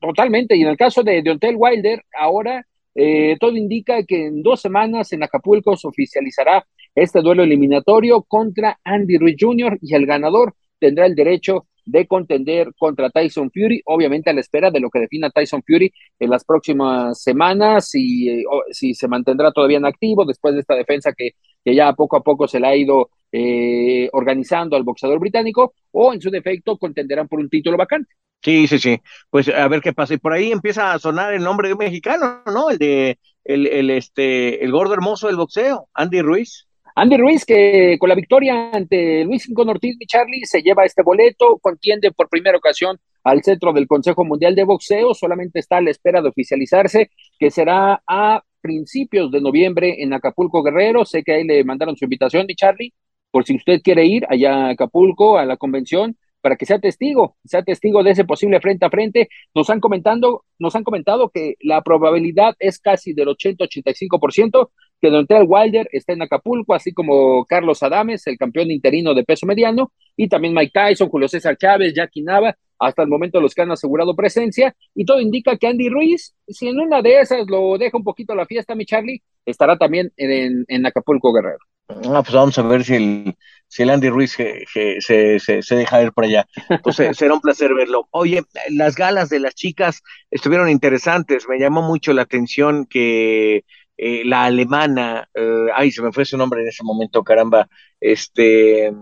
totalmente, 0.00 0.56
y 0.56 0.62
en 0.62 0.68
el 0.70 0.76
caso 0.76 1.04
de 1.04 1.22
Deontay 1.22 1.54
Wilder, 1.54 2.02
ahora 2.18 2.66
eh, 2.96 3.36
todo 3.38 3.52
indica 3.52 4.02
que 4.02 4.26
en 4.26 4.42
dos 4.42 4.60
semanas 4.60 5.12
en 5.12 5.22
Acapulco 5.22 5.76
se 5.76 5.86
oficializará 5.86 6.66
este 6.92 7.20
duelo 7.20 7.44
eliminatorio 7.44 8.22
contra 8.22 8.80
Andy 8.82 9.16
Ruiz 9.16 9.36
Jr. 9.38 9.78
y 9.80 9.94
el 9.94 10.06
ganador 10.06 10.56
tendrá 10.80 11.06
el 11.06 11.14
derecho 11.14 11.67
de 11.88 12.06
contender 12.06 12.72
contra 12.76 13.08
Tyson 13.08 13.50
Fury, 13.50 13.80
obviamente 13.86 14.28
a 14.28 14.34
la 14.34 14.40
espera 14.40 14.70
de 14.70 14.78
lo 14.78 14.90
que 14.90 15.00
defina 15.00 15.30
Tyson 15.30 15.62
Fury 15.66 15.90
en 16.18 16.30
las 16.30 16.44
próximas 16.44 17.22
semanas, 17.22 17.94
y 17.94 18.28
eh, 18.28 18.44
si 18.70 18.92
se 18.92 19.08
mantendrá 19.08 19.52
todavía 19.52 19.78
en 19.78 19.86
activo 19.86 20.26
después 20.26 20.54
de 20.54 20.60
esta 20.60 20.74
defensa 20.74 21.14
que, 21.16 21.30
que 21.64 21.74
ya 21.74 21.94
poco 21.94 22.18
a 22.18 22.22
poco 22.22 22.46
se 22.46 22.60
le 22.60 22.66
ha 22.66 22.76
ido 22.76 23.08
eh, 23.32 24.08
organizando 24.12 24.76
al 24.76 24.82
boxeador 24.82 25.18
británico, 25.18 25.72
o 25.90 26.12
en 26.12 26.20
su 26.20 26.30
defecto 26.30 26.76
contenderán 26.76 27.26
por 27.26 27.40
un 27.40 27.48
título 27.48 27.78
vacante. 27.78 28.12
Sí, 28.42 28.66
sí, 28.66 28.78
sí. 28.78 29.00
Pues 29.30 29.48
a 29.48 29.66
ver 29.66 29.80
qué 29.80 29.92
pasa. 29.92 30.14
Y 30.14 30.18
por 30.18 30.32
ahí 30.32 30.52
empieza 30.52 30.92
a 30.92 30.98
sonar 30.98 31.34
el 31.34 31.42
nombre 31.42 31.68
de 31.68 31.74
un 31.74 31.78
mexicano, 31.78 32.42
¿no? 32.46 32.70
El 32.70 32.78
de 32.78 33.18
el, 33.44 33.66
el 33.66 33.90
este 33.90 34.62
el 34.62 34.70
gordo 34.70 34.94
hermoso 34.94 35.26
del 35.26 35.36
boxeo, 35.36 35.88
Andy 35.94 36.20
Ruiz. 36.20 36.67
Andy 37.00 37.16
Ruiz, 37.16 37.44
que 37.44 37.96
con 38.00 38.08
la 38.08 38.16
victoria 38.16 38.70
ante 38.72 39.24
Luis 39.24 39.48
Incon 39.48 39.68
Ortiz 39.68 39.96
y 40.00 40.06
Charlie 40.06 40.44
se 40.44 40.62
lleva 40.62 40.84
este 40.84 41.02
boleto, 41.02 41.56
contiende 41.58 42.10
por 42.10 42.28
primera 42.28 42.58
ocasión 42.58 42.98
al 43.22 43.44
centro 43.44 43.72
del 43.72 43.86
Consejo 43.86 44.24
Mundial 44.24 44.56
de 44.56 44.64
Boxeo, 44.64 45.14
solamente 45.14 45.60
está 45.60 45.76
a 45.76 45.80
la 45.80 45.90
espera 45.90 46.20
de 46.20 46.30
oficializarse, 46.30 47.12
que 47.38 47.52
será 47.52 48.02
a 48.04 48.42
principios 48.60 49.30
de 49.30 49.40
noviembre 49.40 50.02
en 50.02 50.12
Acapulco 50.12 50.60
Guerrero. 50.64 51.04
Sé 51.04 51.22
que 51.22 51.34
ahí 51.34 51.44
le 51.44 51.62
mandaron 51.62 51.96
su 51.96 52.04
invitación, 52.04 52.46
mi 52.46 52.56
Charlie, 52.56 52.92
por 53.30 53.44
si 53.44 53.54
usted 53.54 53.80
quiere 53.80 54.04
ir 54.04 54.26
allá 54.28 54.66
a 54.66 54.70
Acapulco, 54.70 55.38
a 55.38 55.44
la 55.44 55.56
convención, 55.56 56.16
para 56.40 56.56
que 56.56 56.66
sea 56.66 56.80
testigo, 56.80 57.36
sea 57.44 57.62
testigo 57.62 58.02
de 58.02 58.10
ese 58.10 58.24
posible 58.24 58.60
frente 58.60 58.86
a 58.86 58.90
frente. 58.90 59.28
Nos 59.54 59.70
han 59.70 59.78
comentando, 59.78 60.44
nos 60.58 60.74
han 60.74 60.82
comentado 60.82 61.30
que 61.30 61.54
la 61.60 61.82
probabilidad 61.82 62.56
es 62.58 62.80
casi 62.80 63.12
del 63.12 63.28
80-85% 63.28 64.70
que 65.00 65.10
Dontel 65.10 65.46
Wilder 65.46 65.88
está 65.92 66.12
en 66.12 66.22
Acapulco, 66.22 66.74
así 66.74 66.92
como 66.92 67.44
Carlos 67.46 67.82
Adames, 67.82 68.26
el 68.26 68.36
campeón 68.36 68.70
interino 68.70 69.14
de 69.14 69.24
peso 69.24 69.46
mediano, 69.46 69.92
y 70.16 70.28
también 70.28 70.54
Mike 70.54 70.72
Tyson, 70.72 71.08
Julio 71.08 71.28
César 71.28 71.56
Chávez, 71.56 71.94
Jackie 71.94 72.22
Nava, 72.22 72.56
hasta 72.78 73.02
el 73.02 73.08
momento 73.08 73.40
los 73.40 73.54
que 73.54 73.62
han 73.62 73.70
asegurado 73.70 74.14
presencia, 74.14 74.74
y 74.94 75.04
todo 75.04 75.20
indica 75.20 75.56
que 75.56 75.66
Andy 75.66 75.88
Ruiz, 75.88 76.34
si 76.46 76.68
en 76.68 76.80
una 76.80 77.02
de 77.02 77.20
esas 77.20 77.46
lo 77.48 77.76
deja 77.78 77.96
un 77.96 78.04
poquito 78.04 78.34
la 78.34 78.46
fiesta, 78.46 78.74
mi 78.74 78.86
Charlie, 78.86 79.22
estará 79.44 79.76
también 79.76 80.12
en, 80.16 80.64
en 80.68 80.86
Acapulco 80.86 81.32
Guerrero. 81.32 81.58
Ah, 81.88 82.22
pues 82.22 82.32
vamos 82.32 82.58
a 82.58 82.62
ver 82.62 82.84
si 82.84 82.94
el, 82.96 83.34
si 83.66 83.82
el 83.82 83.90
Andy 83.90 84.10
Ruiz 84.10 84.32
se, 84.32 85.00
se, 85.00 85.62
se, 85.62 85.74
deja 85.74 86.02
ir 86.02 86.12
por 86.12 86.24
allá. 86.24 86.46
Entonces 86.68 87.16
será 87.16 87.32
un 87.32 87.40
placer 87.40 87.72
verlo. 87.72 88.08
Oye, 88.10 88.42
las 88.70 88.94
galas 88.94 89.30
de 89.30 89.40
las 89.40 89.54
chicas 89.54 90.02
estuvieron 90.30 90.68
interesantes. 90.68 91.48
Me 91.48 91.58
llamó 91.58 91.80
mucho 91.80 92.12
la 92.12 92.22
atención 92.22 92.84
que 92.84 93.64
eh, 94.00 94.22
la 94.24 94.44
alemana, 94.44 95.28
eh, 95.34 95.66
ay, 95.74 95.90
se 95.90 96.00
me 96.02 96.12
fue 96.12 96.24
su 96.24 96.38
nombre 96.38 96.62
en 96.62 96.68
ese 96.68 96.84
momento, 96.84 97.24
caramba, 97.24 97.68
este, 98.00 98.94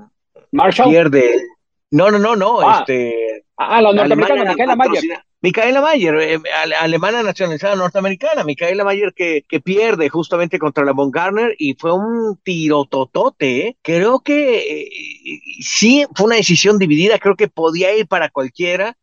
Marshall. 0.53 0.89
Pierde. 0.89 1.43
No, 1.91 2.11
no, 2.11 2.19
no, 2.19 2.35
no, 2.35 2.61
ah, 2.61 2.79
este. 2.81 3.45
Ah, 3.59 3.83
la 3.83 3.93
norteamericana, 3.93 4.53
Micaela 4.53 4.75
Mayer. 4.75 5.03
Micaela 5.43 5.81
Mayer, 5.83 6.15
eh, 6.17 6.41
alemana 6.81 7.23
nacionalizada 7.23 7.77
norteamericana, 7.77 8.43
Micaela 8.43 8.85
Mayer 8.85 9.13
que, 9.15 9.45
que 9.47 9.61
pierde 9.61 10.09
justamente 10.09 10.59
contra 10.59 10.85
la 10.85 10.93
Von 10.93 11.11
Garner 11.11 11.55
y 11.59 11.75
fue 11.75 11.93
un 11.93 12.39
tirototote. 12.43 13.77
Creo 13.83 14.21
que 14.21 14.89
sí 15.61 16.07
fue 16.15 16.27
una 16.27 16.37
decisión 16.37 16.79
dividida, 16.79 17.19
creo 17.19 17.37
que 17.37 17.49
podía 17.49 17.95
ir 17.95 18.09
para 18.09 18.31
cualquiera. 18.31 18.97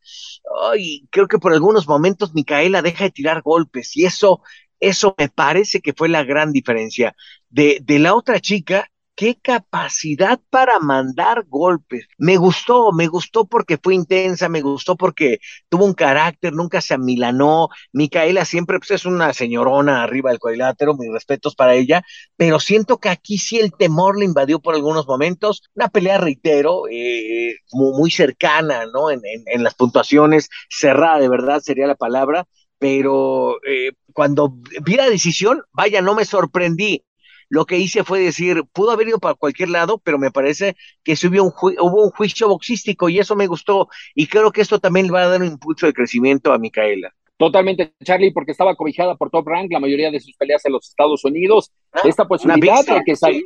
Ay, 0.71 1.07
creo 1.11 1.27
que 1.27 1.37
por 1.37 1.53
algunos 1.53 1.87
momentos 1.87 2.33
Micaela 2.33 2.81
deja 2.81 3.05
de 3.05 3.11
tirar 3.11 3.43
golpes 3.43 3.95
y 3.95 4.05
eso 4.05 4.41
eso 4.89 5.15
me 5.17 5.29
parece 5.29 5.81
que 5.81 5.93
fue 5.93 6.09
la 6.09 6.23
gran 6.23 6.51
diferencia. 6.51 7.15
De, 7.49 7.79
de 7.83 7.99
la 7.99 8.15
otra 8.15 8.39
chica, 8.39 8.89
qué 9.15 9.35
capacidad 9.41 10.39
para 10.49 10.79
mandar 10.79 11.45
golpes. 11.47 12.07
Me 12.17 12.37
gustó, 12.37 12.91
me 12.91 13.07
gustó 13.07 13.45
porque 13.45 13.77
fue 13.77 13.95
intensa, 13.95 14.49
me 14.49 14.61
gustó 14.61 14.95
porque 14.95 15.39
tuvo 15.69 15.85
un 15.85 15.93
carácter, 15.93 16.53
nunca 16.53 16.81
se 16.81 16.93
amilanó. 16.93 17.69
Micaela 17.91 18.45
siempre 18.45 18.79
pues, 18.79 18.91
es 18.91 19.05
una 19.05 19.33
señorona 19.33 20.03
arriba 20.03 20.29
del 20.31 20.39
cuadrilátero, 20.39 20.95
mis 20.95 21.11
respetos 21.11 21.55
para 21.55 21.75
ella, 21.75 22.03
pero 22.35 22.59
siento 22.59 22.97
que 22.99 23.09
aquí 23.09 23.37
sí 23.37 23.59
el 23.59 23.71
temor 23.73 24.17
le 24.17 24.25
invadió 24.25 24.59
por 24.59 24.75
algunos 24.75 25.07
momentos. 25.07 25.63
Una 25.75 25.89
pelea, 25.89 26.17
reitero, 26.17 26.83
eh, 26.89 27.55
muy, 27.71 28.11
cercana, 28.11 28.85
¿no? 28.91 29.09
En, 29.11 29.21
en, 29.23 29.43
en 29.45 29.63
las 29.63 29.75
puntuaciones, 29.75 30.49
cerrada 30.69 31.19
de 31.19 31.29
verdad 31.29 31.61
sería 31.61 31.87
la 31.87 31.95
palabra 31.95 32.47
pero 32.79 33.57
eh, 33.65 33.91
cuando 34.13 34.55
vi 34.83 34.95
la 34.95 35.09
decisión, 35.09 35.63
vaya, 35.71 36.01
no 36.01 36.15
me 36.15 36.25
sorprendí. 36.25 37.03
Lo 37.49 37.65
que 37.65 37.77
hice 37.77 38.03
fue 38.03 38.19
decir, 38.19 38.63
pudo 38.73 38.91
haber 38.91 39.09
ido 39.09 39.19
para 39.19 39.35
cualquier 39.35 39.69
lado, 39.69 39.99
pero 39.99 40.17
me 40.17 40.31
parece 40.31 40.75
que 41.03 41.13
hubo 41.13 41.43
un, 41.43 41.53
hubo 41.79 42.05
un 42.05 42.09
juicio 42.09 42.47
boxístico 42.47 43.09
y 43.09 43.19
eso 43.19 43.35
me 43.35 43.47
gustó. 43.47 43.89
Y 44.15 44.27
creo 44.27 44.51
que 44.51 44.61
esto 44.61 44.79
también 44.79 45.07
le 45.07 45.11
va 45.11 45.21
a 45.23 45.27
dar 45.27 45.41
un 45.41 45.47
impulso 45.47 45.85
de 45.85 45.93
crecimiento 45.93 46.51
a 46.51 46.57
Micaela. 46.57 47.13
Totalmente, 47.37 47.93
Charlie, 48.03 48.31
porque 48.31 48.51
estaba 48.51 48.75
cobijada 48.75 49.15
por 49.15 49.29
Top 49.29 49.47
Rank 49.47 49.71
la 49.71 49.79
mayoría 49.79 50.11
de 50.11 50.19
sus 50.19 50.35
peleas 50.35 50.65
en 50.65 50.71
los 50.71 50.89
Estados 50.89 51.23
Unidos. 51.25 51.71
Ah, 51.91 52.01
Esta 52.05 52.27
posibilidad 52.27 52.85
de 52.85 53.01
que 53.05 53.15
salga. 53.15 53.39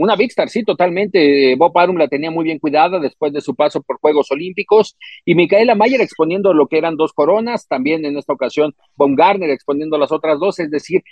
Una 0.00 0.16
Big 0.16 0.30
Star, 0.30 0.48
sí, 0.48 0.64
totalmente. 0.64 1.54
Bob 1.56 1.76
Arum 1.76 1.98
la 1.98 2.08
tenía 2.08 2.30
muy 2.30 2.42
bien 2.42 2.58
cuidada 2.58 2.98
después 2.98 3.34
de 3.34 3.42
su 3.42 3.54
paso 3.54 3.82
por 3.82 3.98
Juegos 4.00 4.30
Olímpicos. 4.30 4.96
Y 5.26 5.34
Micaela 5.34 5.74
Mayer 5.74 6.00
exponiendo 6.00 6.54
lo 6.54 6.68
que 6.68 6.78
eran 6.78 6.96
dos 6.96 7.12
coronas, 7.12 7.68
también 7.68 8.06
en 8.06 8.16
esta 8.16 8.32
ocasión 8.32 8.74
Von 8.96 9.14
Garner 9.14 9.50
exponiendo 9.50 9.98
las 9.98 10.10
otras 10.10 10.38
dos, 10.40 10.58
es 10.58 10.70
decir, 10.70 11.02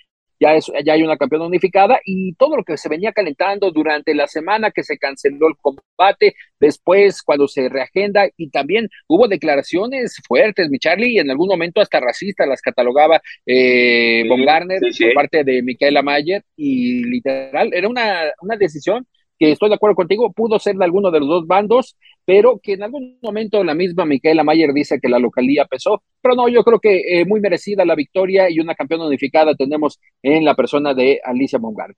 ya, 0.41 0.55
es, 0.55 0.71
ya 0.85 0.93
hay 0.93 1.03
una 1.03 1.17
campeona 1.17 1.47
unificada 1.47 2.01
y 2.05 2.35
todo 2.35 2.57
lo 2.57 2.65
que 2.65 2.77
se 2.77 2.89
venía 2.89 3.13
calentando 3.13 3.71
durante 3.71 4.15
la 4.15 4.27
semana 4.27 4.71
que 4.71 4.83
se 4.83 4.99
canceló 4.99 5.49
el 5.49 5.57
combate, 5.61 6.35
después 6.61 7.23
cuando 7.23 7.49
se 7.49 7.69
reagenda 7.69 8.29
y 8.37 8.51
también 8.51 8.89
hubo 9.07 9.29
declaraciones 9.29 10.21
fuertes, 10.27 10.71
mi 10.71 10.79
Charlie, 10.79 11.15
y 11.15 11.19
en 11.19 11.31
algún 11.31 11.49
momento 11.49 11.81
hasta 11.81 12.01
racista 12.01 12.47
las 12.47 12.61
catalogaba 12.61 13.21
eh, 13.47 14.25
Von 14.29 14.45
Garner 14.45 14.81
por 14.81 15.15
parte 15.15 15.45
de 15.45 15.63
Micaela 15.63 16.03
Mayer 16.03 16.45
y 16.57 17.05
literal, 17.05 17.73
era 17.73 17.89
una, 17.89 18.33
una 18.41 18.57
decisión 18.57 19.07
que 19.39 19.53
estoy 19.53 19.69
de 19.69 19.77
acuerdo 19.77 19.95
contigo, 19.95 20.33
pudo 20.33 20.59
ser 20.59 20.77
de 20.77 20.85
alguno 20.85 21.11
de 21.11 21.21
los 21.21 21.29
dos 21.29 21.47
bandos, 21.47 21.97
pero 22.25 22.59
que 22.63 22.73
en 22.73 22.83
algún 22.83 23.19
momento 23.23 23.63
la 23.63 23.75
misma 23.75 24.05
Micaela 24.05 24.45
Mayer 24.45 24.73
dice 24.73 24.99
que 25.01 25.09
la 25.09 25.19
localía 25.19 25.65
pesó, 25.67 26.03
pero 26.21 26.35
no, 26.35 26.49
yo 26.49 26.65
creo 26.65 26.81
que 26.81 27.21
eh, 27.21 27.25
muy 27.25 27.41
merecida 27.41 27.85
la 27.85 27.95
victoria 27.95 28.51
y 28.51 28.61
una 28.61 28.75
campeona 28.75 29.07
unificada 29.07 29.55
tenemos 29.55 30.01
en 30.23 30.45
la 30.45 30.55
persona 30.55 30.93
de 30.95 31.21
Alicia 31.25 31.59
Mongar. 31.59 31.95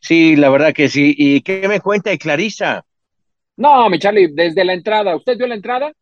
Sí, 0.00 0.36
la 0.36 0.50
verdad 0.50 0.74
que 0.74 0.88
sí. 0.88 1.14
¿Y 1.16 1.40
qué 1.40 1.66
me 1.68 1.80
cuenta 1.80 2.10
de 2.10 2.18
Clarisa? 2.18 2.84
No, 3.56 3.88
mi 3.88 3.98
Charlie, 3.98 4.28
desde 4.32 4.64
la 4.64 4.74
entrada, 4.74 5.16
¿usted 5.16 5.38
vio 5.38 5.46
la 5.46 5.54
entrada? 5.54 5.92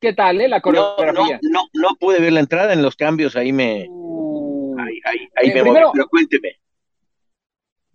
¿Qué 0.00 0.12
tal, 0.12 0.40
eh, 0.40 0.48
la 0.48 0.60
coreografía? 0.60 1.40
No, 1.42 1.50
no, 1.50 1.68
no, 1.72 1.88
pude 1.98 2.20
ver 2.20 2.32
la 2.32 2.40
entrada 2.40 2.72
en 2.72 2.82
los 2.82 2.94
cambios, 2.94 3.34
ahí 3.34 3.52
me... 3.52 3.86
Uh, 3.88 4.76
ahí, 4.78 5.00
ahí, 5.04 5.18
ahí 5.34 5.50
eh, 5.50 5.62
me 5.62 5.72
pero 5.72 6.08
cuénteme. 6.08 6.50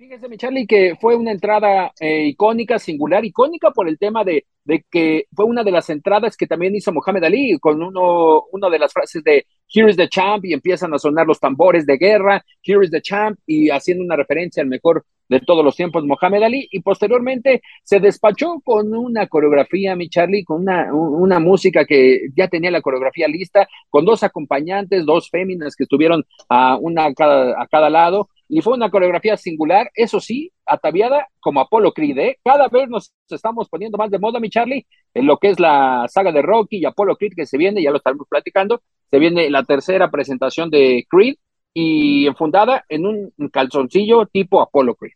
Fíjese, 0.03 0.27
mi 0.27 0.35
Charlie, 0.35 0.67
que 0.67 0.97
fue 0.99 1.15
una 1.15 1.31
entrada 1.31 1.93
eh, 1.97 2.25
icónica, 2.25 2.77
singular, 2.77 3.23
icónica 3.23 3.71
por 3.71 3.87
el 3.87 3.97
tema 3.97 4.25
de, 4.25 4.45
de, 4.65 4.83
que 4.91 5.27
fue 5.33 5.45
una 5.45 5.63
de 5.63 5.71
las 5.71 5.89
entradas 5.89 6.35
que 6.35 6.45
también 6.45 6.75
hizo 6.75 6.91
Mohamed 6.91 7.23
Ali, 7.23 7.57
con 7.57 7.81
uno, 7.81 8.43
una 8.51 8.69
de 8.69 8.79
las 8.79 8.91
frases 8.91 9.23
de 9.23 9.45
Here 9.73 9.89
is 9.89 9.95
the 9.95 10.09
champ, 10.09 10.43
y 10.43 10.51
empiezan 10.51 10.93
a 10.93 10.99
sonar 10.99 11.25
los 11.25 11.39
tambores 11.39 11.85
de 11.85 11.95
guerra, 11.95 12.43
Here 12.61 12.83
is 12.83 12.91
the 12.91 13.01
champ, 13.01 13.39
y 13.47 13.69
haciendo 13.69 14.03
una 14.03 14.17
referencia 14.17 14.61
al 14.61 14.67
mejor 14.67 15.05
de 15.29 15.39
todos 15.39 15.63
los 15.63 15.77
tiempos, 15.77 16.03
Mohamed 16.03 16.43
Ali, 16.43 16.67
y 16.69 16.81
posteriormente 16.81 17.61
se 17.83 18.01
despachó 18.01 18.59
con 18.59 18.93
una 18.93 19.27
coreografía, 19.27 19.95
mi 19.95 20.09
Charlie, 20.09 20.43
con 20.43 20.63
una, 20.63 20.93
una 20.93 21.39
música 21.39 21.85
que 21.85 22.27
ya 22.35 22.49
tenía 22.49 22.71
la 22.71 22.81
coreografía 22.81 23.29
lista, 23.29 23.69
con 23.89 24.03
dos 24.03 24.21
acompañantes, 24.23 25.05
dos 25.05 25.29
féminas 25.29 25.77
que 25.77 25.83
estuvieron 25.83 26.25
a 26.49 26.77
una 26.77 27.05
a 27.05 27.13
cada, 27.13 27.61
a 27.61 27.67
cada 27.67 27.89
lado, 27.89 28.27
y 28.47 28.61
fue 28.61 28.73
una 28.73 28.91
coreografía 28.91 29.37
singular, 29.37 29.89
eso 29.95 30.19
sí, 30.19 30.51
ataviada 30.65 31.27
como 31.39 31.59
Apolo 31.59 31.91
Creed. 31.93 32.17
¿eh? 32.17 32.39
Cada 32.43 32.67
vez 32.67 32.89
nos 32.89 33.13
estamos 33.29 33.69
poniendo 33.69 33.97
más 33.97 34.11
de 34.11 34.19
moda, 34.19 34.39
mi 34.39 34.49
Charlie, 34.49 34.85
en 35.13 35.25
lo 35.25 35.37
que 35.37 35.49
es 35.49 35.59
la 35.59 36.05
saga 36.09 36.31
de 36.31 36.41
Rocky 36.41 36.77
y 36.77 36.85
Apolo 36.85 37.15
Creed 37.15 37.33
que 37.35 37.45
se 37.45 37.57
viene, 37.57 37.81
ya 37.81 37.91
lo 37.91 37.97
estamos 37.97 38.27
platicando, 38.29 38.81
se 39.09 39.19
viene 39.19 39.49
la 39.49 39.63
tercera 39.63 40.11
presentación 40.11 40.69
de 40.69 41.05
Creed 41.09 41.35
y 41.73 42.27
enfundada 42.27 42.85
en 42.89 43.05
un 43.05 43.33
calzoncillo 43.51 44.25
tipo 44.27 44.61
Apolo 44.61 44.95
Creed. 44.95 45.13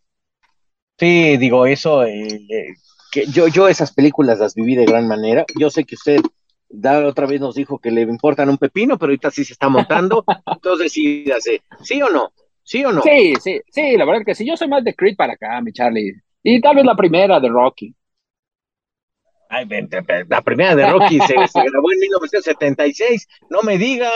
Sí, 0.99 1.37
digo, 1.37 1.67
eso, 1.67 2.03
eh, 2.03 2.27
eh, 2.27 2.73
que 3.11 3.27
yo, 3.27 3.47
yo 3.47 3.67
esas 3.67 3.93
películas 3.93 4.39
las 4.39 4.55
viví 4.55 4.75
de 4.75 4.85
gran 4.85 5.07
manera. 5.07 5.45
Yo 5.59 5.69
sé 5.69 5.83
que 5.83 5.93
usted 5.93 6.21
da, 6.69 7.05
otra 7.05 7.27
vez 7.27 7.39
nos 7.39 7.53
dijo 7.53 7.77
que 7.77 7.91
le 7.91 8.01
importan 8.01 8.49
un 8.49 8.57
pepino, 8.57 8.97
pero 8.97 9.11
ahorita 9.11 9.29
sí 9.29 9.45
se 9.45 9.53
está 9.53 9.69
montando. 9.69 10.25
Entonces, 10.47 10.91
sí, 10.91 11.25
¿sí 11.83 12.01
o 12.01 12.09
no? 12.09 12.31
¿Sí 12.67 12.83
o 12.83 12.91
no? 12.91 13.01
Sí, 13.01 13.33
sí, 13.41 13.61
sí, 13.71 13.95
la 13.95 14.03
verdad 14.03 14.23
que 14.25 14.35
sí. 14.35 14.45
Yo 14.45 14.57
soy 14.57 14.67
más 14.67 14.83
de 14.83 14.93
Creed 14.93 15.15
para 15.15 15.33
acá, 15.33 15.61
mi 15.61 15.71
Charlie. 15.71 16.11
Y 16.43 16.59
tal 16.59 16.75
vez 16.75 16.83
la 16.83 16.97
primera 16.97 17.39
de 17.39 17.47
Rocky. 17.47 17.95
Ay, 19.49 19.65
la 20.27 20.41
primera 20.41 20.75
de 20.75 20.91
Rocky 20.91 21.17
se, 21.21 21.33
grabó 21.33 21.91
en 21.93 21.99
1976. 21.99 23.25
No 23.49 23.61
me 23.61 23.77
diga. 23.77 24.11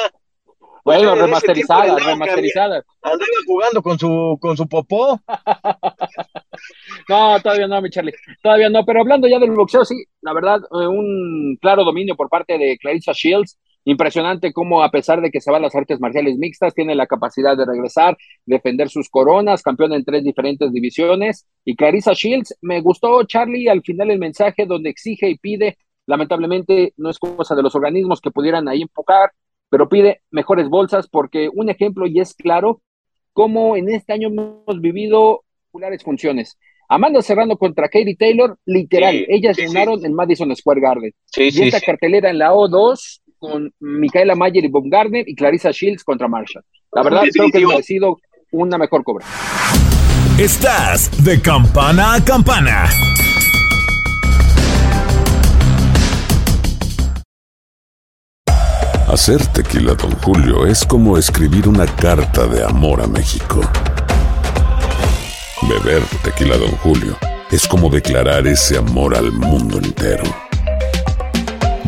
Bueno, 0.84 1.16
remasterizada, 1.16 1.98
remasterizada. 1.98 2.84
Andaba 3.02 3.26
jugando 3.48 3.82
con 3.82 3.98
su, 3.98 4.38
con 4.42 4.58
su 4.58 4.68
popó. 4.68 5.18
no, 7.08 7.40
todavía 7.40 7.68
no, 7.68 7.82
mi 7.82 7.90
Charlie. 7.90 8.14
Todavía 8.44 8.70
no. 8.70 8.84
Pero 8.84 9.00
hablando 9.00 9.30
ya 9.30 9.40
del 9.40 9.52
boxeo, 9.52 9.86
sí, 9.86 9.96
la 10.20 10.34
verdad, 10.34 10.60
eh, 10.60 10.88
un 10.88 11.58
claro 11.62 11.86
dominio 11.86 12.18
por 12.18 12.28
parte 12.28 12.58
de 12.58 12.78
Clarissa 12.78 13.14
Shields 13.14 13.58
Impresionante 13.84 14.54
cómo 14.54 14.84
a 14.84 14.92
pesar 14.92 15.22
de 15.22 15.32
que 15.32 15.42
se 15.42 15.50
va 15.50 15.58
a 15.58 15.62
las 15.62 15.76
artes 15.76 16.00
marciales 16.00 16.38
mixtas, 16.38 16.74
tiene 16.74 16.94
la 16.94 17.08
capacidad 17.08 17.58
de 17.58 17.66
regresar, 17.66 18.16
defender 18.46 18.90
sus 18.90 19.10
coronas, 19.10 19.64
campeón 19.64 19.94
en 19.94 20.06
tres 20.06 20.24
diferentes 20.24 20.72
divisiones. 20.72 21.48
Y 21.66 21.76
Clarissa 21.76 22.14
Shields, 22.14 22.58
me 22.62 22.82
gustó 22.82 23.24
Charlie 23.24 23.70
al 23.70 23.82
final 23.82 24.12
el 24.12 24.20
mensaje 24.20 24.66
donde 24.66 24.92
exige 24.92 25.30
y 25.30 25.38
pide, 25.38 25.78
lamentablemente 26.06 26.94
no 26.98 27.10
es 27.10 27.18
cosa 27.18 27.56
de 27.56 27.64
los 27.64 27.76
organismos 27.76 28.22
que 28.22 28.32
pudieran 28.32 28.68
ahí 28.68 28.84
enfocar, 28.84 29.32
pero 29.70 29.90
pide 29.90 30.22
mejores 30.30 30.70
bolsas 30.70 31.08
porque 31.08 31.50
un 31.52 31.70
ejemplo 31.70 32.06
y 32.06 32.20
es 32.20 32.36
claro 32.36 32.82
cómo 33.34 33.76
en 33.76 33.90
este 33.90 34.14
año 34.14 34.28
hemos 34.28 34.80
vivido 34.80 35.44
populares 35.72 36.04
funciones. 36.04 36.58
Amanda 36.90 37.22
Serrano 37.22 37.56
contra 37.56 37.88
Katie 37.88 38.18
Taylor, 38.18 38.58
literal, 38.66 39.26
ellas 39.30 39.56
ganaron 39.56 40.06
en 40.06 40.14
Madison 40.14 40.54
Square 40.54 40.82
Garden. 40.82 41.14
y 41.38 41.62
esta 41.64 41.80
cartelera 41.80 42.30
en 42.30 42.38
la 42.38 42.52
O2 42.52 43.21
con 43.42 43.74
Micaela 43.80 44.36
Mayer 44.36 44.64
y 44.64 44.68
Bob 44.68 44.84
Gardner 44.86 45.28
y 45.28 45.34
Clarissa 45.34 45.72
Shields 45.72 46.04
contra 46.04 46.28
Marshall. 46.28 46.64
La 46.94 47.02
verdad, 47.02 47.24
creo 47.34 47.50
que 47.50 47.76
ha 47.76 47.82
sido 47.82 48.20
una 48.52 48.78
mejor 48.78 49.04
cobra. 49.04 49.26
Estás 50.38 51.10
de 51.26 51.42
campana 51.42 52.14
a 52.14 52.24
campana. 52.24 52.86
Hacer 59.08 59.44
tequila, 59.48 59.96
don 59.96 60.12
Julio, 60.22 60.68
es 60.68 60.86
como 60.86 61.18
escribir 61.18 61.68
una 61.68 61.88
carta 61.88 62.46
de 62.46 62.64
amor 62.64 63.02
a 63.02 63.08
México. 63.08 63.62
Beber 65.68 66.04
tequila, 66.24 66.58
don 66.58 66.72
Julio, 66.78 67.18
es 67.50 67.68
como 67.68 67.90
declarar 67.90 68.46
ese 68.46 68.78
amor 68.78 69.16
al 69.16 69.32
mundo 69.32 69.80
entero. 69.80 70.51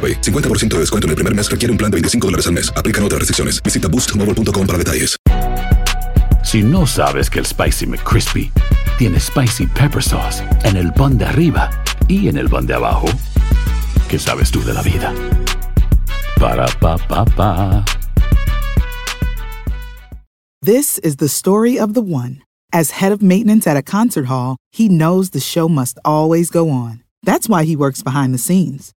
50% 0.00 0.68
de 0.74 0.80
descuento 0.80 1.06
en 1.06 1.10
el 1.10 1.16
primer 1.16 1.34
mes 1.34 1.50
requiere 1.50 1.72
un 1.72 1.78
plan 1.78 1.90
de 1.90 1.96
25 1.96 2.26
dólares 2.26 2.46
al 2.46 2.52
mes. 2.52 2.72
Aplican 2.76 3.04
otras 3.04 3.20
restricciones. 3.20 3.62
Visita 3.62 3.88
boostmobile.com 3.88 4.66
para 4.66 4.78
detalles. 4.78 5.16
Si 6.44 6.62
no 6.62 6.86
sabes 6.86 7.28
que 7.28 7.40
el 7.40 7.46
Spicy 7.46 7.86
McCrispy 7.86 8.52
tiene 8.98 9.18
Spicy 9.18 9.66
Pepper 9.66 10.02
Sauce 10.02 10.44
en 10.62 10.76
el 10.76 10.92
pan 10.92 11.18
de 11.18 11.24
arriba 11.24 11.70
y 12.06 12.28
en 12.28 12.36
el 12.36 12.48
pan 12.48 12.66
de 12.66 12.74
abajo, 12.74 13.08
¿qué 14.08 14.18
sabes 14.18 14.52
tú 14.52 14.62
de 14.62 14.72
la 14.72 14.82
vida? 14.82 15.12
Para, 16.38 16.66
pa, 16.80 16.96
pa, 16.98 17.24
pa. 17.24 17.84
This 20.62 20.98
is 20.98 21.16
the 21.16 21.28
story 21.28 21.78
of 21.78 21.94
the 21.94 22.00
one. 22.00 22.42
As 22.72 23.02
head 23.02 23.10
of 23.10 23.22
maintenance 23.22 23.66
at 23.66 23.76
a 23.76 23.82
concert 23.82 24.26
hall, 24.26 24.56
he 24.70 24.88
knows 24.88 25.30
the 25.30 25.40
show 25.40 25.68
must 25.68 25.98
always 26.04 26.48
go 26.50 26.70
on. 26.70 27.02
That's 27.24 27.48
why 27.48 27.64
he 27.64 27.74
works 27.74 28.02
behind 28.02 28.32
the 28.32 28.38
scenes 28.38 28.92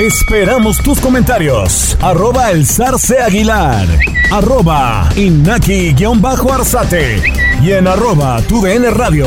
Esperamos 0.00 0.82
tus 0.82 0.98
comentarios. 1.00 1.98
Arroba 2.00 2.50
el 2.50 2.64
zarce 2.64 3.18
aguilar. 3.18 3.86
Arroba 4.32 5.10
inaki-arzate. 5.16 7.22
Y 7.62 7.72
en 7.72 7.86
arroba 7.86 8.40
tu 8.48 8.64
radio. 8.64 9.26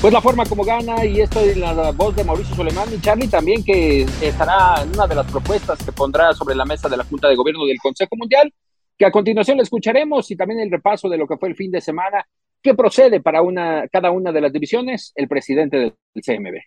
Pues 0.00 0.12
la 0.12 0.20
forma 0.20 0.44
como 0.44 0.64
gana, 0.64 1.04
y 1.04 1.20
esto 1.20 1.38
es 1.38 1.56
la 1.56 1.92
voz 1.92 2.16
de 2.16 2.24
Mauricio 2.24 2.56
Solemán 2.56 2.88
y 2.92 3.00
Charlie 3.00 3.28
también, 3.28 3.64
que 3.64 4.02
estará 4.20 4.82
en 4.82 4.88
una 4.90 5.06
de 5.06 5.14
las 5.14 5.30
propuestas 5.30 5.78
que 5.84 5.92
pondrá 5.92 6.34
sobre 6.34 6.56
la 6.56 6.64
mesa 6.64 6.88
de 6.88 6.96
la 6.96 7.04
Junta 7.04 7.28
de 7.28 7.36
Gobierno 7.36 7.64
del 7.64 7.78
Consejo 7.78 8.16
Mundial, 8.16 8.52
que 8.98 9.06
a 9.06 9.12
continuación 9.12 9.56
le 9.56 9.62
escucharemos 9.62 10.28
y 10.32 10.36
también 10.36 10.58
el 10.60 10.70
repaso 10.70 11.08
de 11.08 11.16
lo 11.16 11.28
que 11.28 11.36
fue 11.36 11.48
el 11.48 11.54
fin 11.54 11.70
de 11.70 11.80
semana 11.80 12.26
¿Qué 12.64 12.72
procede 12.72 13.20
para 13.20 13.42
una, 13.42 13.86
cada 13.92 14.10
una 14.10 14.32
de 14.32 14.40
las 14.40 14.50
divisiones? 14.50 15.12
El 15.16 15.28
presidente 15.28 15.76
del 15.76 15.92
CMB. 16.14 16.64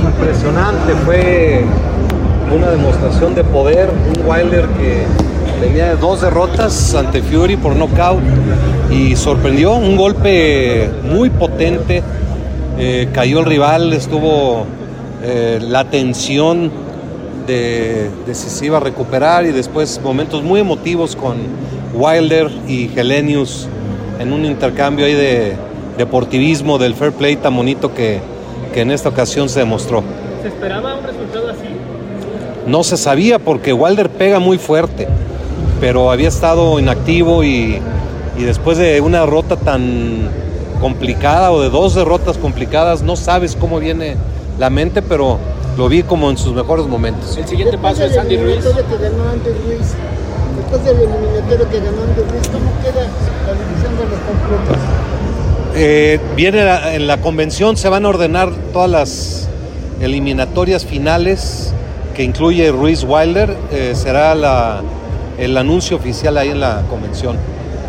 Impresionante, 0.00 0.92
fue 1.04 1.64
una 2.54 2.70
demostración 2.70 3.34
de 3.34 3.42
poder, 3.42 3.90
un 3.90 4.30
Wilder 4.30 4.66
que 4.78 5.02
venía 5.60 5.88
de 5.88 5.96
dos 5.96 6.20
derrotas 6.20 6.94
ante 6.94 7.20
Fury 7.20 7.56
por 7.56 7.74
knockout 7.74 8.22
y 8.92 9.16
sorprendió, 9.16 9.74
un 9.74 9.96
golpe 9.96 10.88
muy 11.02 11.30
potente, 11.30 12.04
eh, 12.78 13.08
cayó 13.12 13.40
el 13.40 13.46
rival, 13.46 13.92
estuvo 13.92 14.66
eh, 15.24 15.58
la 15.60 15.90
tensión 15.90 16.70
de, 17.48 18.08
decisiva 18.24 18.76
a 18.76 18.80
recuperar 18.80 19.44
y 19.46 19.50
después 19.50 20.00
momentos 20.00 20.44
muy 20.44 20.60
emotivos 20.60 21.16
con 21.16 21.38
Wilder 21.92 22.48
y 22.68 22.88
Helenius 22.96 23.68
en 24.20 24.34
un 24.34 24.44
intercambio 24.44 25.06
ahí 25.06 25.14
de 25.14 25.56
deportivismo, 25.96 26.78
del 26.78 26.94
fair 26.94 27.12
play 27.12 27.36
tan 27.36 27.56
bonito 27.56 27.92
que, 27.94 28.20
en 28.74 28.90
esta 28.92 29.08
ocasión 29.08 29.48
se 29.48 29.58
demostró. 29.58 30.04
¿Se 30.42 30.48
esperaba 30.48 30.94
un 30.94 31.04
resultado 31.04 31.48
así? 31.48 31.66
No 32.66 32.84
se 32.84 32.96
sabía 32.96 33.38
porque 33.38 33.72
Wilder 33.72 34.10
pega 34.10 34.38
muy 34.38 34.58
fuerte, 34.58 35.08
pero 35.80 36.12
había 36.12 36.28
estado 36.28 36.78
inactivo 36.78 37.42
y, 37.42 37.80
y 38.38 38.42
después 38.44 38.78
de 38.78 39.00
una 39.00 39.20
derrota 39.20 39.56
tan 39.56 40.28
complicada 40.80 41.50
o 41.50 41.60
de 41.62 41.70
dos 41.70 41.94
derrotas 41.94 42.38
complicadas, 42.38 43.02
no 43.02 43.16
sabes 43.16 43.56
cómo 43.56 43.80
viene 43.80 44.16
la 44.58 44.70
mente, 44.70 45.02
pero 45.02 45.38
lo 45.76 45.88
vi 45.88 46.02
como 46.02 46.30
en 46.30 46.36
sus 46.36 46.54
mejores 46.54 46.86
momentos. 46.86 47.36
El 47.38 47.48
siguiente 47.48 47.78
paso 47.78 48.04
es 48.04 48.16
Andy 48.16 48.36
Ruiz 48.36 48.64
después 50.70 50.84
del 50.84 51.08
eliminatorio 51.08 51.68
que 51.68 51.80
ganó 51.80 51.96
Ruiz, 51.96 52.48
¿cómo 52.48 52.70
queda 52.82 53.06
la 53.46 53.52
división 53.54 53.96
de 53.96 54.04
los 54.04 54.20
completos? 54.20 54.76
Eh, 55.74 56.20
viene 56.36 56.64
la- 56.64 56.94
en 56.94 57.06
la 57.06 57.16
convención, 57.20 57.76
se 57.76 57.88
van 57.88 58.04
a 58.04 58.08
ordenar 58.08 58.50
todas 58.72 58.90
las 58.90 59.48
eliminatorias 60.00 60.84
finales 60.84 61.72
que 62.14 62.22
incluye 62.22 62.70
Ruiz 62.70 63.04
Wilder. 63.06 63.56
eh, 63.72 63.92
será 63.94 64.34
la- 64.34 64.80
el 65.38 65.56
anuncio 65.56 65.96
oficial 65.96 66.36
ahí 66.38 66.50
en 66.50 66.60
la 66.60 66.82
convención. 66.88 67.36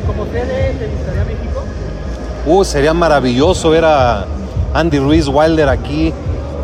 Como 0.07 0.25
sede, 0.25 0.73
¿te 0.79 0.87
gustaría 0.87 1.23
México? 1.25 1.63
Uh, 2.45 2.63
sería 2.63 2.93
maravilloso 2.93 3.69
ver 3.71 3.85
a 3.85 4.25
Andy 4.73 4.99
Ruiz 4.99 5.27
Wilder 5.27 5.69
aquí. 5.69 6.13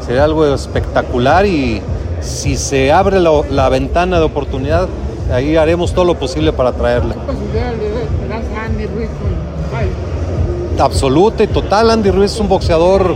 Sería 0.05 0.23
algo 0.23 0.53
espectacular 0.53 1.45
y 1.45 1.81
si 2.21 2.55
se 2.57 2.91
abre 2.91 3.19
la, 3.19 3.31
la 3.51 3.69
ventana 3.69 4.17
de 4.19 4.23
oportunidad, 4.23 4.87
ahí 5.31 5.55
haremos 5.55 5.93
todo 5.93 6.05
lo 6.05 6.15
posible 6.15 6.51
para 6.53 6.71
traerla. 6.71 7.13
considera 7.15 7.71
le 7.73 8.27
das 8.29 8.43
a 8.57 8.65
Andy 8.65 8.85
Ruiz 8.85 9.09
con 9.19 9.77
Wilder? 9.79 10.81
Absoluta 10.81 11.43
y 11.43 11.47
total. 11.47 11.89
Andy 11.89 12.11
Ruiz 12.11 12.33
es 12.33 12.39
un 12.39 12.47
boxeador 12.49 13.15